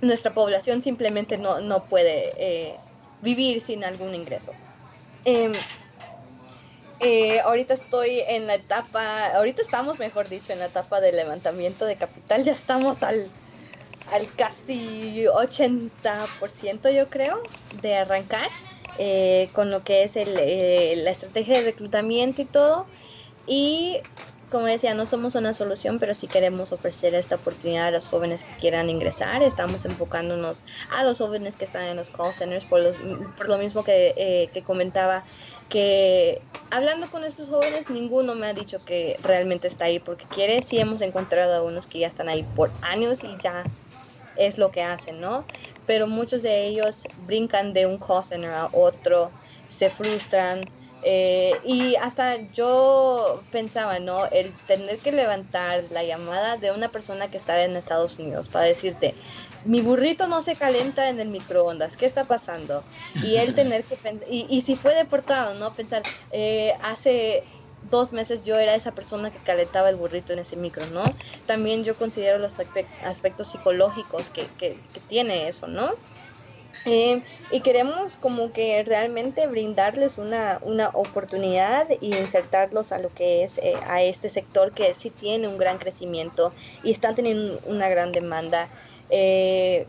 [0.02, 2.76] Nuestra población simplemente no, no puede eh,
[3.20, 4.52] vivir sin algún ingreso.
[5.24, 5.52] Em,
[7.00, 11.84] eh, ahorita estoy en la etapa, ahorita estamos, mejor dicho, en la etapa de levantamiento
[11.84, 12.44] de capital.
[12.44, 13.30] Ya estamos al,
[14.12, 17.42] al casi 80%, yo creo,
[17.82, 18.48] de arrancar
[18.98, 20.34] eh, con lo que es el,
[21.04, 22.86] la estrategia de reclutamiento y todo.
[23.46, 23.98] Y
[24.50, 28.44] como decía, no somos una solución, pero sí queremos ofrecer esta oportunidad a los jóvenes
[28.44, 29.42] que quieran ingresar.
[29.42, 34.14] Estamos enfocándonos a los jóvenes que están en los call centers, por, lo mismo que,
[34.16, 35.24] eh, que comentaba,
[35.68, 40.62] que hablando con estos jóvenes, ninguno me ha dicho que realmente está ahí porque quiere.
[40.62, 43.62] Sí hemos encontrado a unos que ya están ahí por años y ya
[44.36, 45.44] es lo que hacen, ¿no?
[45.86, 49.30] Pero muchos de ellos brincan de un call center a otro,
[49.68, 50.60] se frustran,
[51.02, 54.26] eh, y hasta yo pensaba, ¿no?
[54.26, 58.66] El tener que levantar la llamada de una persona que está en Estados Unidos para
[58.66, 59.14] decirte,
[59.64, 62.82] mi burrito no se calenta en el microondas, ¿qué está pasando?
[63.22, 65.74] Y él tener que pensar, y, si fue deportado, ¿no?
[65.74, 67.44] Pensar, eh, hace
[67.90, 71.02] dos meses yo era esa persona que calentaba el burrito en ese micro, ¿no?
[71.46, 72.58] También yo considero los
[73.04, 75.94] aspectos psicológicos que, que, que tiene eso, ¿no?
[76.86, 83.44] Eh, y queremos como que realmente brindarles una, una oportunidad y insertarlos a lo que
[83.44, 86.52] es eh, a este sector que sí tiene un gran crecimiento
[86.82, 88.68] y están teniendo una gran demanda.
[89.10, 89.86] Eh,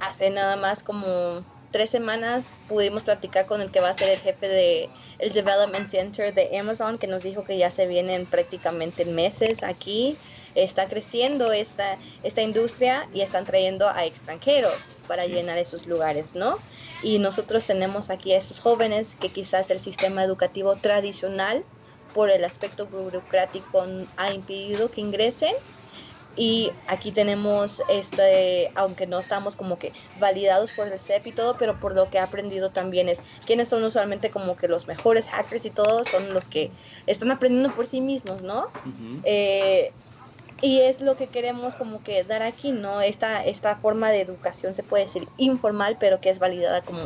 [0.00, 4.20] hace nada más como tres semanas pudimos platicar con el que va a ser el
[4.20, 9.04] jefe de el Development Center de Amazon que nos dijo que ya se vienen prácticamente
[9.04, 10.16] meses aquí
[10.54, 16.58] está creciendo esta, esta industria y están trayendo a extranjeros para llenar esos lugares, ¿no?
[17.02, 21.64] Y nosotros tenemos aquí a estos jóvenes que quizás el sistema educativo tradicional
[22.14, 23.84] por el aspecto burocrático
[24.16, 25.54] ha impedido que ingresen
[26.36, 31.56] y aquí tenemos este, aunque no estamos como que validados por el CEP y todo,
[31.58, 35.28] pero por lo que he aprendido también es quiénes son usualmente como que los mejores
[35.28, 36.70] hackers y todo, son los que
[37.06, 38.68] están aprendiendo por sí mismos, ¿no?
[40.64, 43.02] Y es lo que queremos como que dar aquí, ¿no?
[43.02, 47.00] Esta, esta forma de educación se puede decir informal, pero que es validada como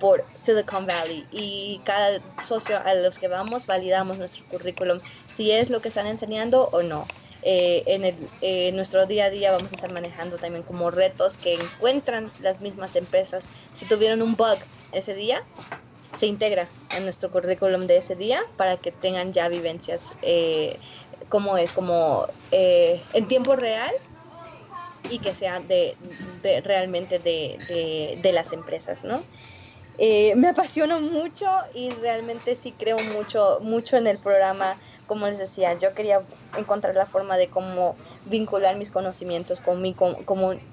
[0.00, 5.70] por Silicon Valley y cada socio a los que vamos validamos nuestro currículum si es
[5.70, 7.06] lo que están enseñando o no.
[7.44, 11.38] Eh, en el, eh, nuestro día a día vamos a estar manejando también como retos
[11.38, 13.48] que encuentran las mismas empresas.
[13.72, 14.58] Si tuvieron un bug
[14.90, 15.44] ese día,
[16.16, 20.78] se integra en nuestro currículum de ese día para que tengan ya vivencias eh,
[21.28, 23.92] como es, como eh, en tiempo real
[25.08, 25.96] y que sea de,
[26.64, 29.22] realmente de, de, las empresas, ¿no?
[29.98, 34.78] Eh, me apasiona mucho y realmente sí creo mucho, mucho en el programa.
[35.06, 36.22] Como les decía, yo quería
[36.56, 37.96] encontrar la forma de cómo
[38.26, 40.24] vincular mis conocimientos con mi, con,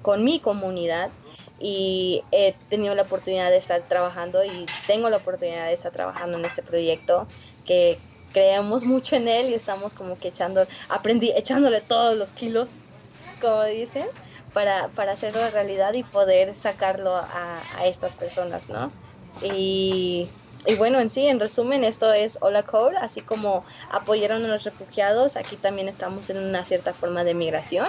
[0.02, 1.10] con mi comunidad
[1.58, 6.36] y he tenido la oportunidad de estar trabajando y tengo la oportunidad de estar trabajando
[6.36, 7.26] en este proyecto
[7.64, 7.98] que
[8.34, 12.80] creemos mucho en él y estamos como que echando, aprendí, echándole todos los kilos,
[13.40, 14.06] como dicen,
[14.52, 18.92] para, para hacerlo realidad y poder sacarlo a, a estas personas, ¿no?
[19.42, 20.28] Y
[20.66, 24.64] y bueno, en sí, en resumen, esto es Hola Code, así como apoyaron a los
[24.64, 27.88] refugiados, aquí también estamos en una cierta forma de migración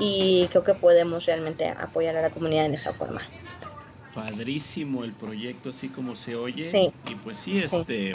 [0.00, 3.20] y creo que podemos realmente apoyar a la comunidad en esa forma.
[4.14, 6.64] Padrísimo el proyecto, así como se oye.
[6.64, 6.92] Sí.
[7.08, 8.12] Y pues sí, este,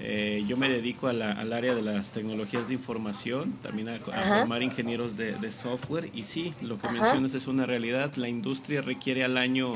[0.00, 3.98] eh, yo me dedico a la- al área de las tecnologías de información, también a,
[3.98, 6.08] formar ingenieros de, de software.
[6.14, 6.96] Y sí, lo que Ajá.
[6.96, 8.14] mencionas es una realidad.
[8.16, 9.72] La industria requiere al año,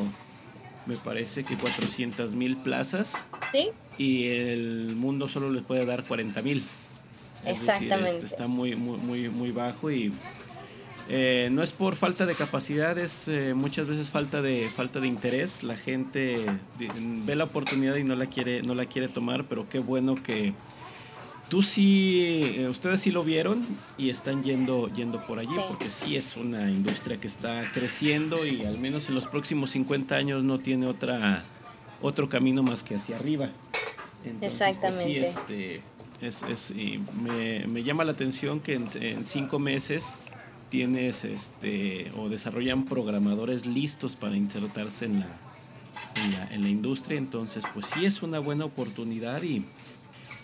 [0.86, 3.14] me parece que 400 mil plazas
[3.50, 3.68] ¿Sí?
[3.98, 6.64] y el mundo solo les puede dar 40 mil.
[7.44, 8.24] Exactamente.
[8.24, 10.12] está muy, muy, muy, muy bajo y
[11.14, 15.06] eh, no es por falta de capacidad, es eh, muchas veces falta de falta de
[15.08, 15.62] interés.
[15.62, 16.44] La gente
[16.78, 20.54] ve la oportunidad y no la quiere, no la quiere tomar, pero qué bueno que
[21.50, 23.62] tú sí, eh, ustedes sí lo vieron
[23.98, 25.64] y están yendo, yendo por allí, Sí.
[25.68, 30.14] porque sí es una industria que está creciendo y al menos en los próximos 50
[30.16, 31.44] años no tiene otra
[32.00, 33.50] otro camino más que hacia arriba.
[34.24, 35.28] Entonces, pues, sí, Exactamente.
[35.28, 35.82] este,
[36.22, 40.16] es, es- y me, me llama la atención que en, en cinco meses
[40.72, 45.26] tienes este o desarrollan programadores listos para insertarse en la,
[46.24, 47.18] en la, en la industria.
[47.18, 49.64] Entonces, pues sí es una buena oportunidad y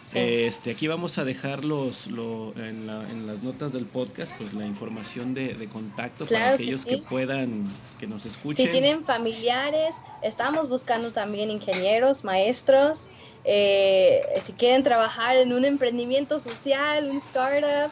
[0.06, 0.18] Sí.
[0.18, 4.54] este aquí vamos a dejar los, lo, en, la- en las notas del podcast pues
[4.54, 6.88] la información de, de contacto para que aquellos sí.
[6.90, 7.64] que puedan
[8.00, 8.64] que nos escuchen.
[8.64, 13.10] Si tienen familiares, estamos buscando también ingenieros, maestros.
[13.44, 17.90] eh, si quieren trabajar en un emprendimiento social, un startup,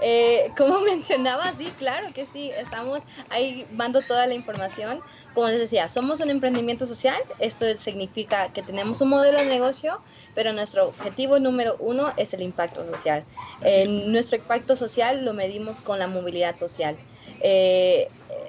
[0.00, 5.00] eh, como mencionaba, sí, claro que sí, estamos ahí mando toda la información.
[5.34, 10.00] Como les decía, somos un emprendimiento social, esto significa que tenemos un modelo de negocio,
[10.34, 13.24] pero nuestro objetivo número uno es el impacto social.
[13.62, 13.90] Eh, es.
[13.90, 16.96] nuestro impacto social lo medimos con la movilidad social.
[17.40, 18.08] Eh,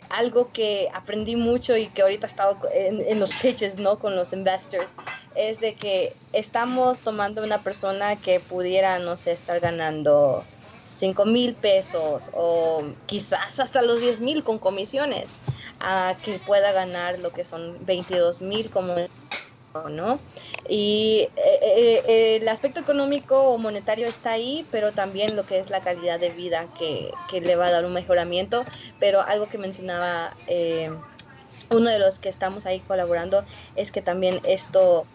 [0.09, 3.99] algo que aprendí mucho y que ahorita he estado en, en los pitches, ¿no?
[3.99, 4.95] Con los investors,
[5.35, 10.45] es de que estamos tomando una persona que pudiera, no sé, estar ganando
[10.87, 15.37] 5 mil pesos o quizás hasta los 10 mil con comisiones,
[15.79, 18.95] a que pueda ganar lo que son 22 mil como
[19.91, 20.19] ¿no?
[20.67, 25.59] Y eh, eh, eh, el aspecto económico o monetario está ahí, pero también lo que
[25.59, 28.65] es la calidad de vida que, que le va a dar un mejoramiento.
[28.99, 30.35] Pero algo que mencionaba
[31.69, 35.05] uno de los que estamos ahí colaborando es que también esto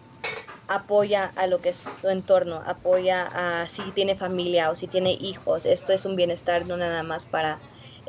[0.75, 5.13] apoya a lo que es su entorno, apoya a si tiene familia o si tiene
[5.13, 5.67] hijos.
[5.67, 7.59] Esto es un bienestar no nada más para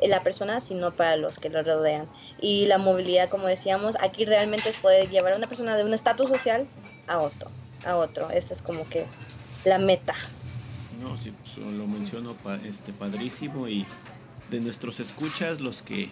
[0.02, 2.08] la persona, sino para los que lo rodean.
[2.40, 5.94] Y la movilidad, como decíamos, aquí realmente es poder llevar a una persona de un
[5.94, 6.66] estatus social
[7.06, 7.50] a otro,
[7.84, 8.30] a otro.
[8.30, 9.06] Esa es como que
[9.64, 10.14] la meta.
[11.00, 13.86] No, sí, pues, lo menciono este, padrísimo y
[14.50, 16.10] de nuestros escuchas, los que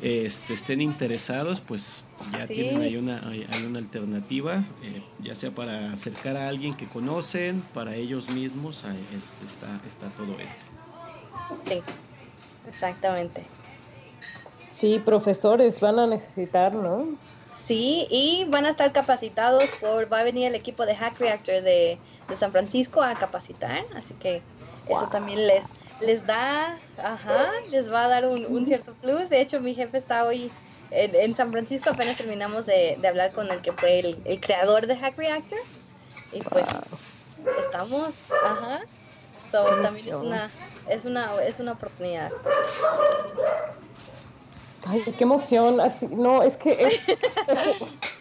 [0.00, 2.54] este, estén interesados, pues ya Sí.
[2.54, 6.86] tienen ahí una, hay, hay una alternativa, eh, ya sea para acercar a alguien que
[6.86, 10.64] conocen, para ellos mismos, ahí, este, está, está todo esto.
[11.64, 11.82] Sí,
[12.68, 13.44] exactamente.
[14.68, 17.06] Sí, profesores van a necesitar, ¿no?
[17.54, 21.62] Sí, y van a estar capacitados por, va a venir el equipo de Hack Reactor
[21.62, 24.42] de, de San Francisco a capacitar, así que
[24.88, 25.70] eso también les,
[26.00, 29.30] les da, ajá, les va a dar un, un cierto plus.
[29.30, 30.52] De hecho, mi jefe está hoy
[30.90, 34.40] en, en San Francisco, apenas terminamos de, de hablar con el que fue el, el
[34.40, 35.58] creador de Hack Reactor,
[36.32, 36.68] y pues
[37.58, 38.80] estamos, ajá.
[39.44, 40.52] So, también es una,
[40.88, 42.30] es una, es una oportunidad.
[44.86, 45.80] Ay, qué emoción.
[45.80, 47.00] Así, no, es que es-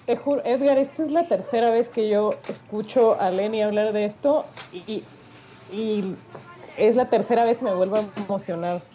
[0.06, 4.06] te juro, Edgar, esta es la tercera vez que yo escucho a Lenny hablar de
[4.06, 5.04] esto y,
[5.70, 6.16] y
[6.78, 8.86] es la tercera vez que me vuelvo a emocionar.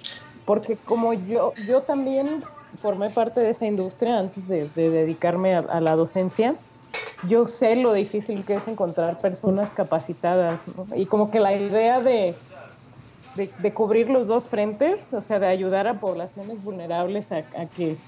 [0.44, 2.44] Porque como yo, yo también
[2.76, 6.58] formé parte de esa industria antes de, de dedicarme a, la docencia,
[7.22, 10.62] yo sé lo difícil que es encontrar personas capacitadas.
[10.94, 12.40] Y como que la idea de,
[13.34, 17.98] de, cubrir los dos frentes, o sea, de ayudar a poblaciones vulnerables a, que,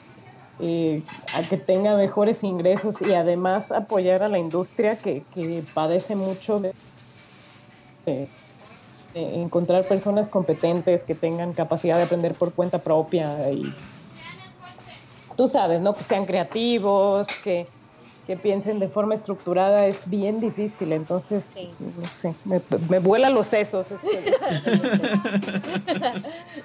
[0.59, 6.17] eh, a que tenga mejores ingresos y además apoyar a la industria que, que padece
[6.17, 6.73] mucho de-
[9.15, 13.73] de encontrar personas competentes que tengan capacidad de aprender por cuenta propia y
[15.37, 15.95] tú sabes, ¿no?
[15.95, 17.65] Que sean creativos, que,
[18.27, 21.77] que piensen de forma estructurada, es bien difícil, entonces, Sí.
[21.79, 23.93] no sé, me, me vuela los sesos.
[23.93, 24.35] este-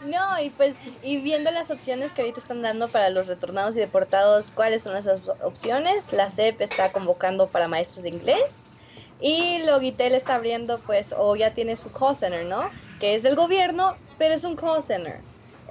[0.05, 3.79] No, y pues, y viendo las opciones que ahorita están dando para los retornados y
[3.79, 6.13] deportados, ¿cuáles son esas opciones?
[6.13, 8.68] La CEP está convocando para maestros de inglés
[9.22, 12.70] y Logitel está abriendo, pues, o ya tiene su call center, ¿no?
[12.99, 15.20] Que es del gobierno, pero es un call center.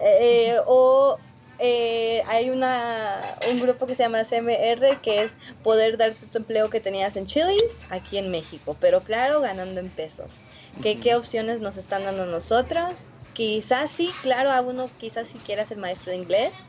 [0.01, 1.19] Eh, o
[1.59, 6.71] eh, hay una, un grupo que se llama CMR que es poder darte tu empleo
[6.71, 10.43] que tenías en Chili's aquí en México, pero claro, ganando en pesos.
[10.83, 13.09] ¿Qué, ¿Qué opciones nos están dando nosotros?
[13.33, 16.69] Quizás sí, claro, a uno quizás si quiera ser maestro de inglés,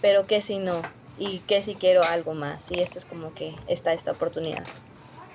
[0.00, 0.82] pero que si no,
[1.18, 2.70] y que si quiero algo más.
[2.70, 4.64] Y esto es como que está esta oportunidad.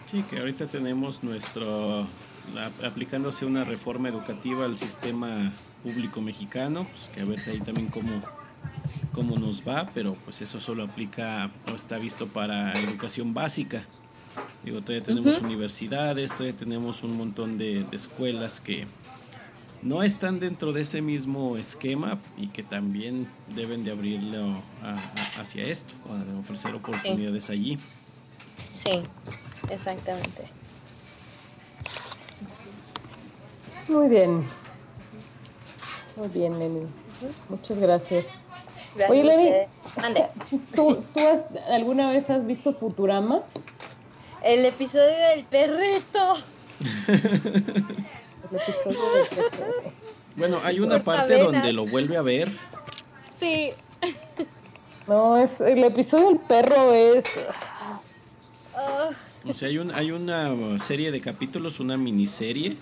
[0.06, 2.08] Sí, que ahorita tenemos nuestro,
[2.84, 8.22] aplicándose una reforma educativa al sistema público mexicano, pues que a ver ahí también cómo,
[9.12, 13.86] cómo nos va, pero pues eso solo aplica o está visto para educación básica.
[14.64, 18.88] Digo, todavía tenemos universidades, todavía tenemos un montón de, escuelas que
[19.82, 24.62] no están dentro de ese mismo esquema y que también deben de abrirlo
[25.38, 25.94] hacia esto,
[26.26, 27.78] de ofrecer oportunidades allí.
[28.74, 29.02] Sí,
[29.70, 30.48] exactamente.
[33.88, 34.46] Muy bien.
[36.16, 36.88] Muy bien, Lenny.
[37.50, 38.26] Muchas gracias.
[38.96, 39.52] Gracias Oye, Lenny,
[39.98, 40.28] Ande.
[40.76, 41.20] ¿tú, ¿tú
[41.70, 43.42] alguna vez has visto Futurama?
[44.44, 46.36] El episodio del perrito.
[47.08, 49.94] El episodio del perrito.
[50.36, 52.52] Bueno, hay una parte donde lo vuelve a ver.
[53.40, 53.74] Sí.
[55.08, 57.26] No, es el episodio del perro es.
[58.76, 59.10] Oh.
[59.46, 62.78] O sea, hay, un, hay una serie de capítulos, una miniserie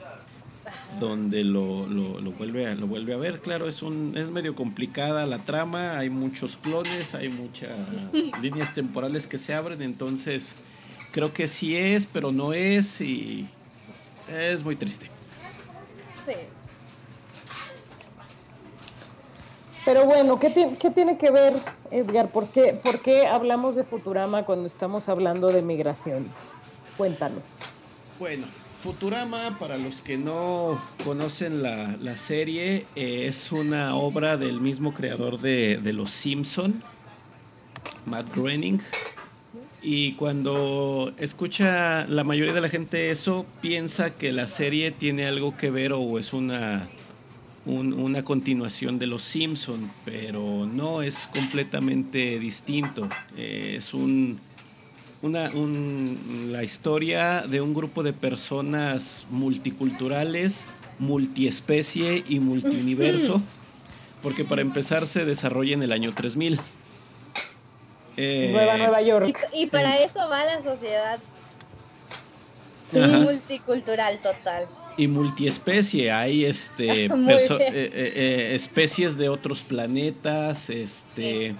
[0.99, 3.39] donde lo, lo, vuelve a, lo vuelve a ver.
[3.41, 7.71] Claro, es, un, es medio complicada la trama, hay muchos clones, hay muchas
[8.41, 10.53] líneas temporales que se abren, entonces
[11.11, 13.47] creo que sí es, pero no es y
[14.29, 15.07] es muy triste.
[16.25, 16.33] Sí.
[19.83, 21.53] Pero bueno, ¿qué, ¿qué, tiene que ver,
[21.89, 22.31] Edgar?
[22.31, 26.31] ¿Por qué, ¿Por qué hablamos de Futurama cuando estamos hablando de migración?
[26.97, 27.55] Cuéntanos.
[28.19, 28.45] Bueno,
[28.81, 35.39] Futurama, para los que no conocen la, serie, eh, es una obra del mismo creador
[35.39, 36.83] de, Los Simpson,
[38.05, 38.79] Matt Groening.
[39.83, 45.57] Y cuando escucha la mayoría de la gente eso, piensa que la serie tiene algo
[45.57, 46.87] que ver o es una,
[47.65, 53.07] una continuación de Los Simpson, pero no, es completamente distinto.
[53.37, 54.39] Eh, es un
[55.21, 60.63] una, la historia de un grupo de personas multiculturales,
[60.99, 63.41] multiespecie y multiuniverso,
[64.23, 66.59] porque para empezar se desarrolla en el año 3000.
[68.17, 69.37] Eh, Nueva Nueva York.
[69.53, 71.19] Y, para eso va la sociedad
[72.93, 74.67] multicultural total.
[74.97, 77.09] Y multiespecie, hay este eh,
[77.73, 81.55] eh, especies de otros planetas, este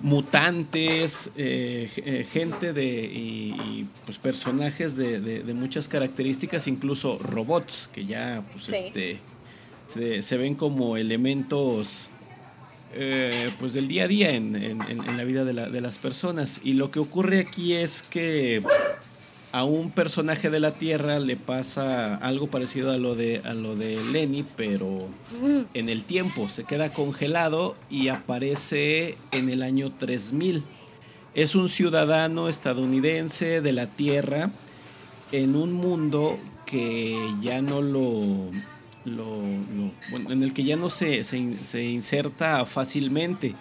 [0.00, 8.06] mutantes, eh, eh, gente de y, pues personajes de, de, muchas características, incluso robots que
[8.06, 9.18] ya pues este
[10.22, 12.10] se, ven como elementos
[12.94, 15.98] eh, pues del día a día en, en, en la vida de, la, de, las
[15.98, 16.60] personas.
[16.62, 18.62] Y lo que ocurre aquí es que
[19.58, 23.74] a un personaje de la Tierra le pasa algo parecido a lo de a lo
[23.74, 25.08] de Lenny, pero
[25.74, 30.62] en el tiempo se queda congelado y aparece en el año 3000.
[31.34, 34.52] Es un ciudadano estadounidense de la Tierra
[35.32, 38.52] en un mundo que ya no lo,
[39.04, 39.40] lo,
[40.30, 43.56] en el que ya no se, se, inserta fácilmente.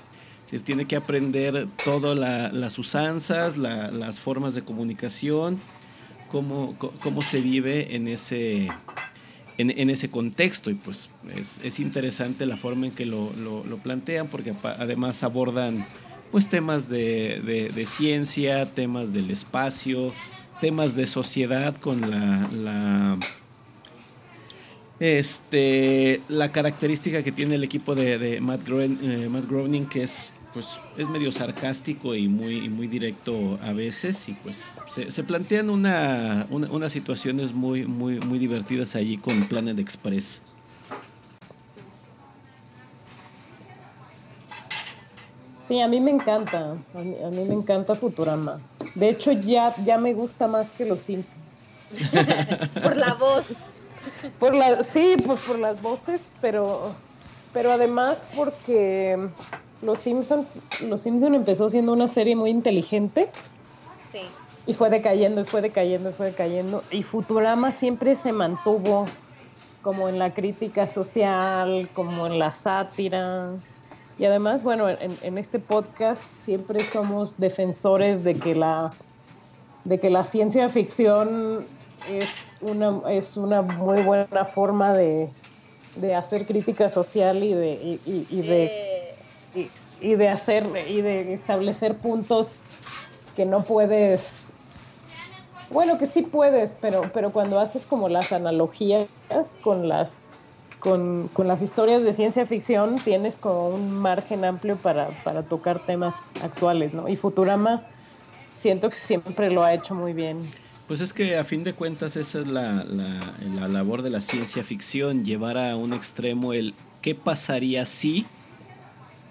[0.46, 2.16] Se tiene que aprender todas
[2.54, 5.60] las usanzas, las formas de comunicación
[6.30, 8.70] cómo, cómo se vive en ese,
[9.58, 10.70] en, ese contexto.
[10.70, 11.10] Y pues
[11.64, 15.86] es, interesante la forma en que lo, lo, plantean porque además abordan
[16.32, 20.14] pues temas de, de, ciencia, temas del espacio,
[20.60, 23.18] temas de sociedad con la, la
[25.00, 30.32] este la característica que tiene el equipo de, de Matt, eh, Matt Groening que es
[30.58, 36.48] pues es medio sarcástico y muy, muy directo a veces y pues se, plantean una,
[36.50, 40.42] unas situaciones muy, muy, muy divertidas allí con Planet Express.
[45.60, 48.60] Sí, a mí me encanta, a mí, me encanta Futurama.
[48.96, 51.40] De hecho, ya, ya me gusta más que Los Simpsons.
[52.82, 53.68] por la voz.
[54.40, 56.96] Por la, sí, pues por las voces, pero,
[57.54, 59.30] pero además porque
[59.82, 60.48] los Simpson,
[60.82, 63.28] Los Simpson empezó siendo una serie muy inteligente.
[64.12, 64.22] Sí.
[64.66, 66.84] Y fue decayendo, y fue decayendo, y fue decayendo.
[66.92, 69.08] Y Futurama siempre se mantuvo
[69.82, 73.52] como en la crítica social, como en la sátira.
[74.20, 78.92] Y además, bueno, en, este podcast siempre somos defensores de que la,
[79.84, 81.68] de que la ciencia ficción
[82.10, 85.32] es una, es una muy buena forma de,
[86.16, 88.87] hacer crítica social y de, y de
[89.58, 89.70] y,
[90.02, 92.62] y de hacer y de establecer puntos
[93.36, 94.46] que no puedes
[95.70, 99.08] bueno que sí puedes pero pero cuando haces como las analogías
[99.62, 100.26] con las
[100.80, 105.86] con, con las historias de ciencia ficción tienes como un margen amplio para, para tocar
[105.86, 107.84] temas actuales no y Futurama
[108.58, 110.40] siento que siempre lo ha hecho muy bien.
[110.88, 114.22] Pues es que a fin de cuentas esa es la, la, la labor de la
[114.22, 118.26] ciencia ficción, llevar a un extremo el qué pasaría si,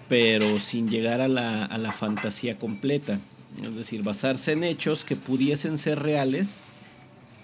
[0.09, 3.19] pero sin llegar a la, a la fantasía completa.
[3.63, 6.55] Es decir, basarse en hechos que pudiesen ser reales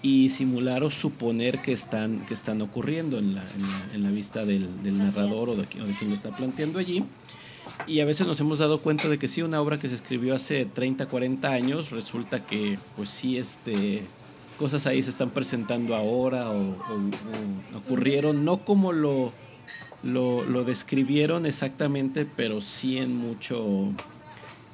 [0.02, 4.10] y simular o suponer que están, que están ocurriendo en la, en la, en la
[4.10, 7.04] vista del, del narrador o de, o de quien lo está planteando allí.
[7.86, 10.34] Y a veces nos hemos dado cuenta de que sí, una obra que se escribió
[10.34, 14.02] hace 30, 40 años, resulta que pues sí, este,
[14.58, 19.32] cosas ahí se están presentando ahora o, o- o ocurrieron, no como lo,
[20.04, 23.92] lo, lo describieron exactamente, pero sí en mucho,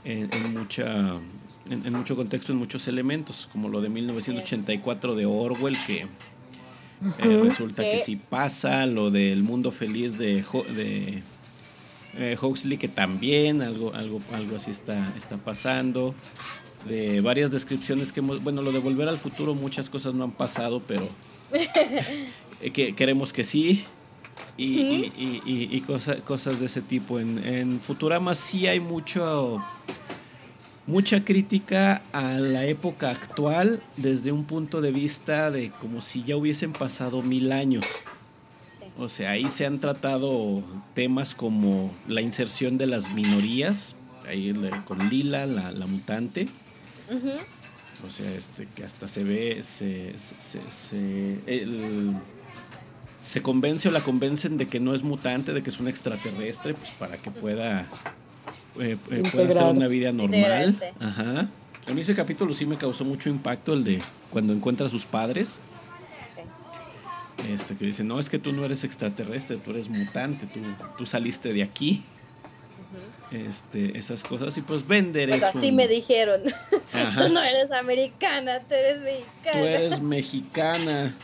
[0.04, 1.14] en, en mucha,
[1.70, 6.06] en, en mucho contexto, en muchos elementos, como lo de 1984 de Orwell, que
[7.18, 8.16] eh, resulta que Sí.
[8.16, 11.22] pasa, lo del mundo feliz de, de
[12.14, 16.14] eh, Huxley, que también algo, algo, algo así está, está pasando.
[16.88, 20.32] De varias descripciones que hemos, bueno, lo de volver al futuro, muchas cosas no han
[20.32, 21.08] pasado, pero
[22.62, 23.84] eh, que queremos que sí.
[24.56, 27.18] Y, y- y- y- y cosa- cosas de ese tipo.
[27.18, 29.62] En, en Futurama sí hay mucho,
[30.86, 36.36] mucha crítica a la época actual desde un punto de vista de como si ya
[36.36, 37.86] hubiesen pasado mil años.
[38.68, 38.84] Sí.
[38.98, 40.62] O sea, ahí se han tratado
[40.94, 43.96] temas como la inserción de las minorías,
[44.28, 44.52] ahí
[44.84, 46.48] con Lila, la, la mutante.
[48.06, 52.14] O sea, este que hasta se ve, se, se, se- se- el-
[53.20, 56.74] se convence o la convencen de que no es mutante, de que es un extraterrestre,
[56.74, 57.86] pues para que pueda,
[58.78, 60.74] eh, eh, pueda hacer una vida normal.
[61.00, 61.48] Ajá.
[61.88, 64.00] A mí ese capítulo sí me causó mucho impacto, el de
[64.30, 65.60] cuando encuentra a sus padres.
[67.50, 70.60] Este, que dice, no, es que tú no eres extraterrestre, tú eres mutante, tú,
[70.98, 72.02] tú saliste de aquí.
[73.30, 74.56] Este, esas cosas.
[74.58, 76.42] Y pues Bender Pues es así un- me dijeron.
[76.92, 77.26] Ajá.
[77.26, 79.68] Tú no eres americana, tú eres Tú mexicana.
[79.70, 81.14] eres mexicana.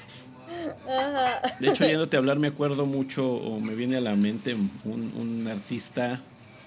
[0.88, 1.40] Ajá.
[1.60, 4.70] De hecho, yéndote a hablar, me acuerdo mucho, o me viene a la mente un,
[4.84, 6.20] un artista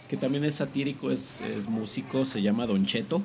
[0.10, 3.22] que también es satírico, es, es músico, se llama Don Cheto.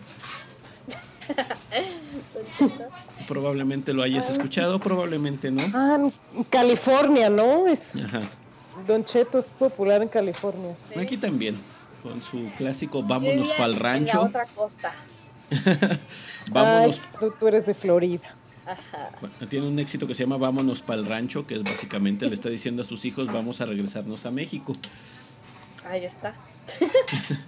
[3.26, 5.62] Probablemente lo hayas escuchado, probablemente no.
[5.74, 5.96] Ah,
[6.34, 7.66] en California, ¿no?
[7.66, 8.20] Es, Ajá.
[8.86, 10.76] Don Cheto es popular en California.
[10.92, 11.00] Sí.
[11.00, 11.56] Aquí también,
[12.02, 14.20] con su clásico Vámonos vivía pa'l En la rancho.
[14.20, 14.92] otra costa.
[16.50, 17.00] Vámonos.
[17.02, 18.34] Ay, tú, tú eres de Florida.
[18.66, 19.10] Ajá.
[19.50, 22.82] Tiene un éxito que se llama Vámonos pa'l rancho, que es básicamente le está diciendo
[22.82, 24.72] a sus hijos, vamos a regresarnos a México.
[25.84, 26.34] Ahí está.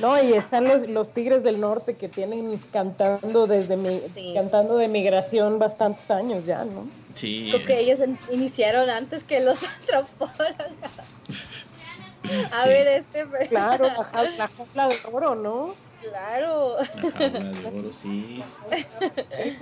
[0.00, 4.32] No, y están los, los Tigres del Norte que tienen cantando desde mi, Sí.
[4.34, 6.88] cantando de migración bastantes años ya, ¿no?
[7.12, 7.48] Sí.
[7.52, 10.56] Creo que es- ellos iniciaron antes que los antropólogos.
[12.52, 12.68] A Sí.
[12.70, 13.26] ver, este.
[13.50, 15.74] Claro, la, ja- la jaula de oro, ¿no?
[16.00, 16.76] Claro.
[16.78, 18.40] La jaula de oro, sí.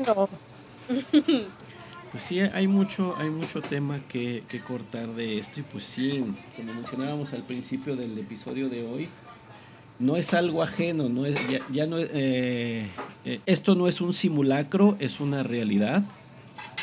[0.06, 0.28] No.
[2.14, 6.24] Pues sí, hay mucho, hay mucho tema que, que cortar de esto y pues sí,
[6.54, 9.08] como mencionábamos al principio del episodio de hoy,
[9.98, 12.86] no es algo ajeno, no es, ya, ya no eh,
[13.24, 16.04] eh, esto no es un simulacro, es una realidad.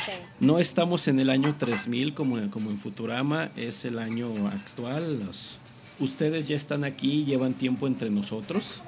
[0.04, 0.12] Sí.
[0.38, 5.24] No estamos en el año 3000 como, como en Futurama, es el año actual.
[5.24, 5.58] Los,
[5.98, 8.82] ustedes ya están aquí, llevan tiempo entre nosotros.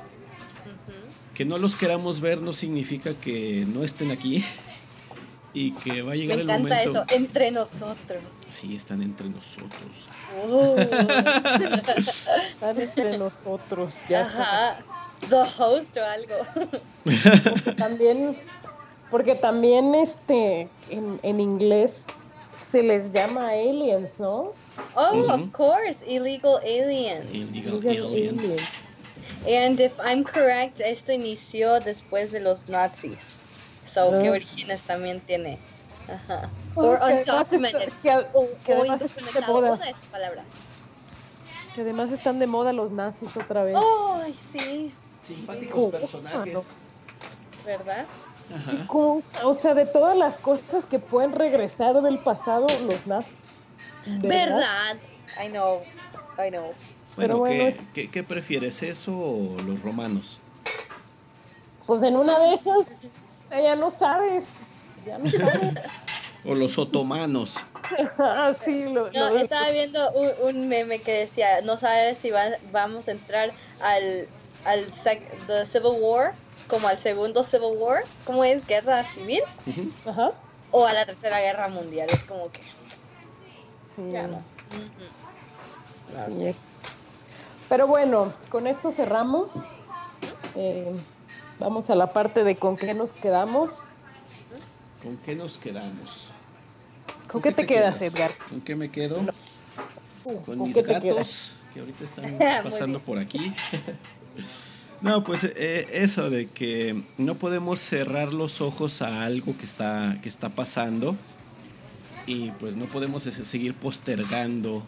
[1.32, 4.44] Que no los queramos ver no significa que no estén aquí
[5.54, 6.90] y que va a Me llegar el encanta momento.
[6.90, 8.22] eso, entre nosotros.
[8.36, 9.90] Sí, están entre nosotros.
[10.46, 10.76] Oh.
[10.76, 14.02] Están entre nosotros.
[14.08, 14.70] Ya está.
[14.72, 14.78] Ajá.
[15.30, 16.34] The host o algo.
[17.04, 18.36] Porque también,
[19.10, 22.04] porque también este, en, en inglés
[22.70, 24.52] se les llama aliens, ¿no?
[24.96, 27.30] Oh, of course, illegal aliens.
[27.52, 28.44] Illegal Illegal aliens.
[28.44, 28.62] aliens.
[29.48, 33.43] And if I'm correct, esto inició después de los nazis.
[33.94, 34.32] So, ¿qué Ah.
[34.32, 35.58] orígenes también tiene?
[36.08, 36.50] Ajá.
[36.74, 37.92] Oh, Or que undocumented.
[38.02, 39.72] que O, que o además está de moda.
[39.74, 40.44] Una de esas palabras.
[41.74, 43.76] Que además están de moda los nazis otra vez.
[43.78, 44.92] Ay, sí.
[45.22, 46.58] Simpáticos personajes.
[47.64, 48.04] ¿Verdad?
[48.54, 48.86] Ajá.
[48.88, 53.36] Cosa- O sea, de todas las cosas que pueden regresar del pasado, los nazis.
[54.06, 54.96] ¿Verdad?
[55.42, 55.82] I know.
[56.36, 56.68] I know.
[57.16, 60.40] Pero Bueno, bueno, ¿qué, es- qué- qué prefieres, eso o los romanos?
[61.86, 62.98] Pues en una de esas,
[63.60, 64.46] ya no sabes.
[65.06, 65.74] Ya no sabes.
[66.46, 67.56] O los otomanos.
[68.18, 72.30] ah, sí, lo, No, lo- estaba viendo un, un meme que decía, no sabes si
[72.30, 74.28] va- vamos a entrar al,
[74.66, 76.34] al sec- the Civil War,
[76.68, 79.40] como al segundo Civil War, como es guerra civil,
[80.70, 82.10] o a la tercera guerra mundial.
[82.10, 82.60] Es como que...
[83.82, 84.02] Sí.
[84.12, 84.42] Ya no.
[86.28, 86.54] Sí,
[87.70, 89.54] Pero bueno, con esto cerramos.
[90.56, 90.94] Eh,
[91.58, 93.92] vamos a la parte de con qué nos quedamos.
[95.02, 96.30] ¿Con qué nos quedamos?
[97.28, 98.32] ¿Con qué te quedas, Edgar?
[98.48, 99.20] ¿Con qué me quedo?
[100.24, 103.52] Uh, Con ¿Con mis gatos, que ahorita están pasando por aquí.
[105.00, 110.16] No, pues eh, eso de que no podemos cerrar los ojos a algo que está,
[110.22, 111.14] que está pasando
[112.26, 114.82] y pues no podemos seguir postergando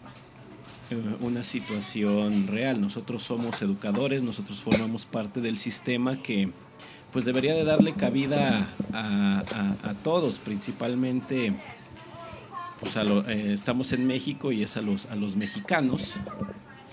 [1.21, 2.79] una situación real.
[2.81, 6.49] Nosotros somos educadores, nosotros formamos parte del sistema que
[7.11, 9.43] pues debería de darle cabida a,
[9.83, 11.53] a- a todos, principalmente
[12.79, 16.15] pues a lo- eh, estamos en México y es a los, a los mexicanos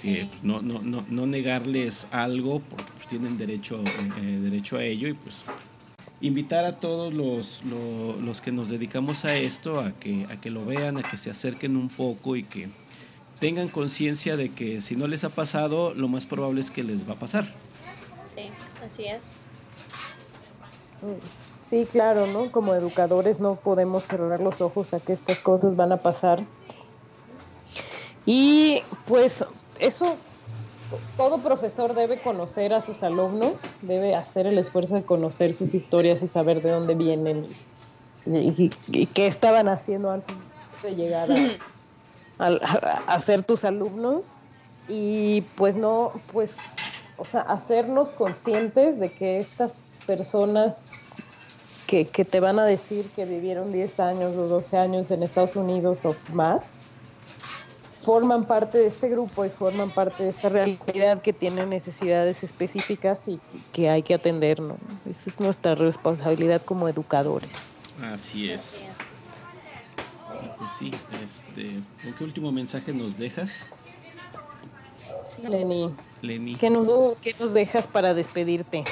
[0.01, 4.77] que pues, no, no, no, no negarles algo porque pues tienen derecho, eh, eh, derecho
[4.79, 5.45] a ello y pues
[6.21, 10.51] invitar a todos los, lo- los que nos dedicamos a esto a que, a que
[10.51, 12.69] lo vean, a que se acerquen un poco y que
[13.45, 17.07] tengan conciencia de que si no les ha pasado, lo más probable es que les
[17.07, 17.45] va a pasar.
[18.25, 18.51] Sí,
[18.83, 19.33] así es.
[21.61, 22.51] Sí, claro, ¿no?
[22.51, 26.43] Como educadores no podemos cerrar los ojos a que estas cosas van a pasar.
[28.25, 29.45] Y pues
[29.79, 30.16] eso,
[31.19, 36.23] todo profesor debe conocer a sus alumnos, debe hacer el esfuerzo de conocer sus historias
[36.23, 37.45] y saber de dónde vienen
[38.25, 40.35] y, y- y qué estaban haciendo antes
[40.83, 41.35] de llegar a,
[42.39, 44.35] a- a ser tus alumnos.
[44.89, 46.56] Y pues no, pues,
[47.16, 49.74] o sea, hacernos conscientes de que estas
[50.06, 50.89] personas
[51.86, 55.56] que, que te van a decir que vivieron 10 años o 12 años en Estados
[55.56, 56.65] Unidos o más,
[57.94, 63.28] forman parte de este grupo y forman parte de esta realidad que tiene necesidades específicas
[63.28, 63.40] y
[63.73, 64.77] que hay que atender, ¿no?
[65.09, 67.52] Esa es nuestra responsabilidad como educadores.
[68.12, 68.86] Así es.
[70.56, 70.90] Pues sí,
[71.23, 73.65] este, ¿con qué último mensaje nos dejas,
[75.24, 75.43] Sí.
[75.47, 76.56] Lenny, Lenny?
[76.56, 76.86] ¿qué nos,
[77.23, 78.85] qué nos dejas para despedirte?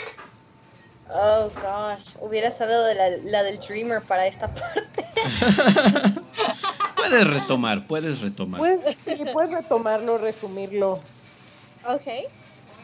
[1.11, 5.05] Oh gosh, hubiera salido de la, la del Dreamer para esta parte.
[6.97, 8.59] Puedes retomar, puedes retomar.
[8.59, 11.01] Puedes, sí, puedes retomarlo, resumirlo.
[11.87, 12.07] Ok,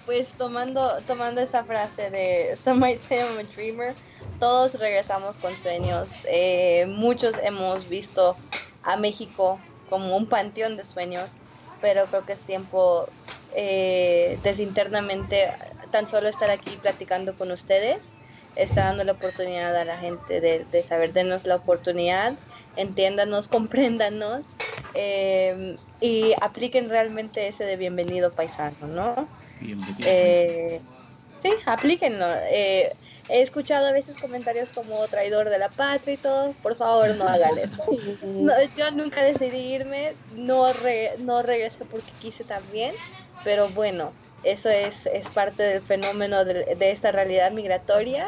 [0.08, 3.94] pues tomando, tomando esa frase de Some might say I'm a dreamer,
[4.40, 6.22] todos regresamos con sueños.
[6.30, 8.34] Eh, muchos hemos visto
[8.84, 9.60] a México
[9.90, 11.36] como un panteón de sueños,
[11.82, 13.06] pero creo que es tiempo
[13.54, 15.52] eh, desinternamente
[15.90, 18.14] tan solo estar aquí platicando con ustedes,
[18.56, 22.32] está dando la oportunidad a la gente de, de saber, denos la oportunidad,
[22.76, 24.56] entiéndanos, compréndanos
[24.94, 29.28] eh, y apliquen realmente ese de bienvenido paisano, ¿no?
[30.04, 30.80] Eh,
[31.38, 32.26] sí, aplíquenlo.
[32.50, 32.90] Eh,
[33.28, 36.54] he escuchado a veces comentarios como traidor de la patria y todo.
[36.62, 37.84] Por favor, no hagan eso.
[38.22, 42.94] No, yo nunca decidí irme, no, re- no regresé porque quise también,
[43.42, 48.26] pero bueno, eso es, es parte del fenómeno de, de esta realidad migratoria.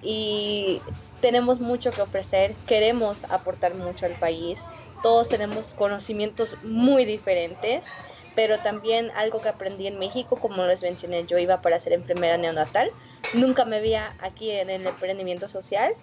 [0.00, 0.80] Y
[1.20, 4.70] tenemos mucho que ofrecer, queremos aportar mucho al país,
[5.00, 8.00] todos tenemos conocimientos muy diferentes,
[8.34, 12.36] pero también algo que aprendí en México, como les mencioné, yo iba para hacer enfermera
[12.36, 12.90] neonatal,
[13.34, 15.94] nunca me veía aquí en el emprendimiento social,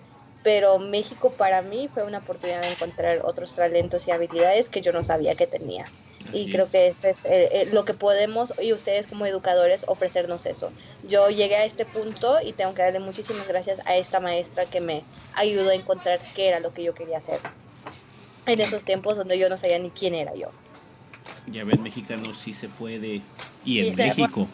[0.44, 4.94] pero México para mí fue una oportunidad de encontrar otros talentos y habilidades que yo
[4.94, 5.86] no sabía que tenía.
[6.32, 6.72] Y creo es.
[6.72, 10.72] que ese es eh, eh, lo que podemos, y ustedes como educadores, ofrecernos eso.
[11.08, 14.80] Yo llegué a este punto y tengo que darle muchísimas gracias a esta maestra que
[14.80, 15.04] me
[15.34, 17.40] ayudó a encontrar qué era lo que yo quería hacer.
[18.46, 20.52] En esos tiempos donde yo no sabía ni quién era yo.
[21.48, 23.22] Ya ven, mexicanos sí se puede.
[23.66, 24.48] Y en Sí México.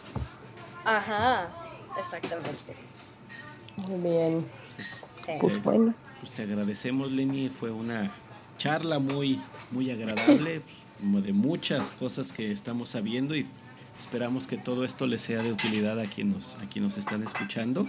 [0.85, 1.49] Ajá,
[1.99, 2.75] exactamente.
[3.77, 4.45] Muy bien.
[4.75, 5.31] Pues, Sí.
[5.41, 5.95] Pues bueno.
[6.19, 7.49] pues te agradecemos, Lenny.
[7.49, 8.11] Fue una
[8.59, 9.41] charla muy,
[9.71, 13.47] muy agradable, pues, como de muchas cosas que estamos sabiendo y
[13.99, 17.23] esperamos que todo esto les sea de utilidad a quien nos, a quien nos están
[17.23, 17.87] escuchando.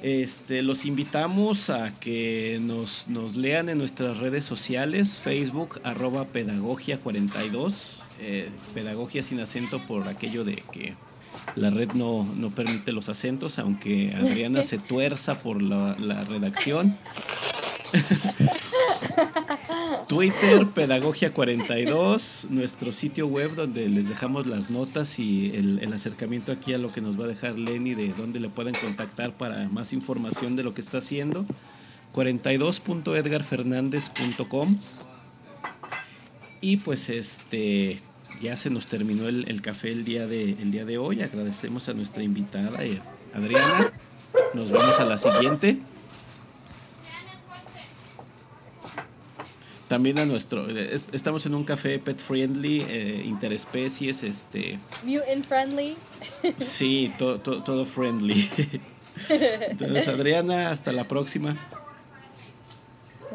[0.00, 8.02] Este, los invitamos a que nos, nos lean en nuestras redes sociales, Facebook, arroba pedagogia42,
[8.20, 10.94] eh, pedagogia sin acento por aquello de que
[11.54, 16.96] la red no, no permite los acentos, aunque Adriana se tuerza por la, la redacción.
[20.08, 26.78] Twitter, Pedagogia42, nuestro sitio web donde les dejamos las notas y el, acercamiento aquí a
[26.78, 30.56] lo que nos va a dejar Lenny de dónde le pueden contactar para más información
[30.56, 31.44] de lo que está haciendo.
[32.14, 34.76] 42.edgarfernandez.com.
[36.60, 37.98] Y pues este
[38.40, 41.22] ya se nos terminó el, café el día, de, el día de hoy.
[41.22, 43.00] Agradecemos a nuestra invitada eh,
[43.34, 43.92] Adriana.
[44.54, 45.78] Nos vemos a la siguiente.
[49.92, 54.78] También a nuestro, eh, estamos en un café pet friendly, eh, interespecies, este...
[55.02, 55.98] Mutant friendly.
[56.60, 58.48] Sí, todo, todo friendly.
[59.28, 61.58] Entonces, Adriana, hasta la próxima.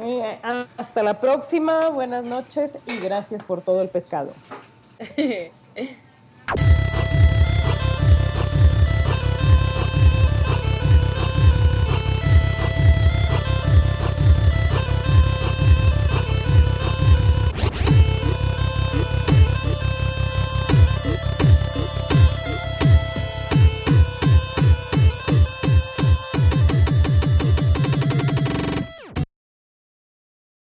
[0.01, 0.39] Eh,
[0.77, 4.33] hasta la próxima, buenas noches y gracias por todo el pescado.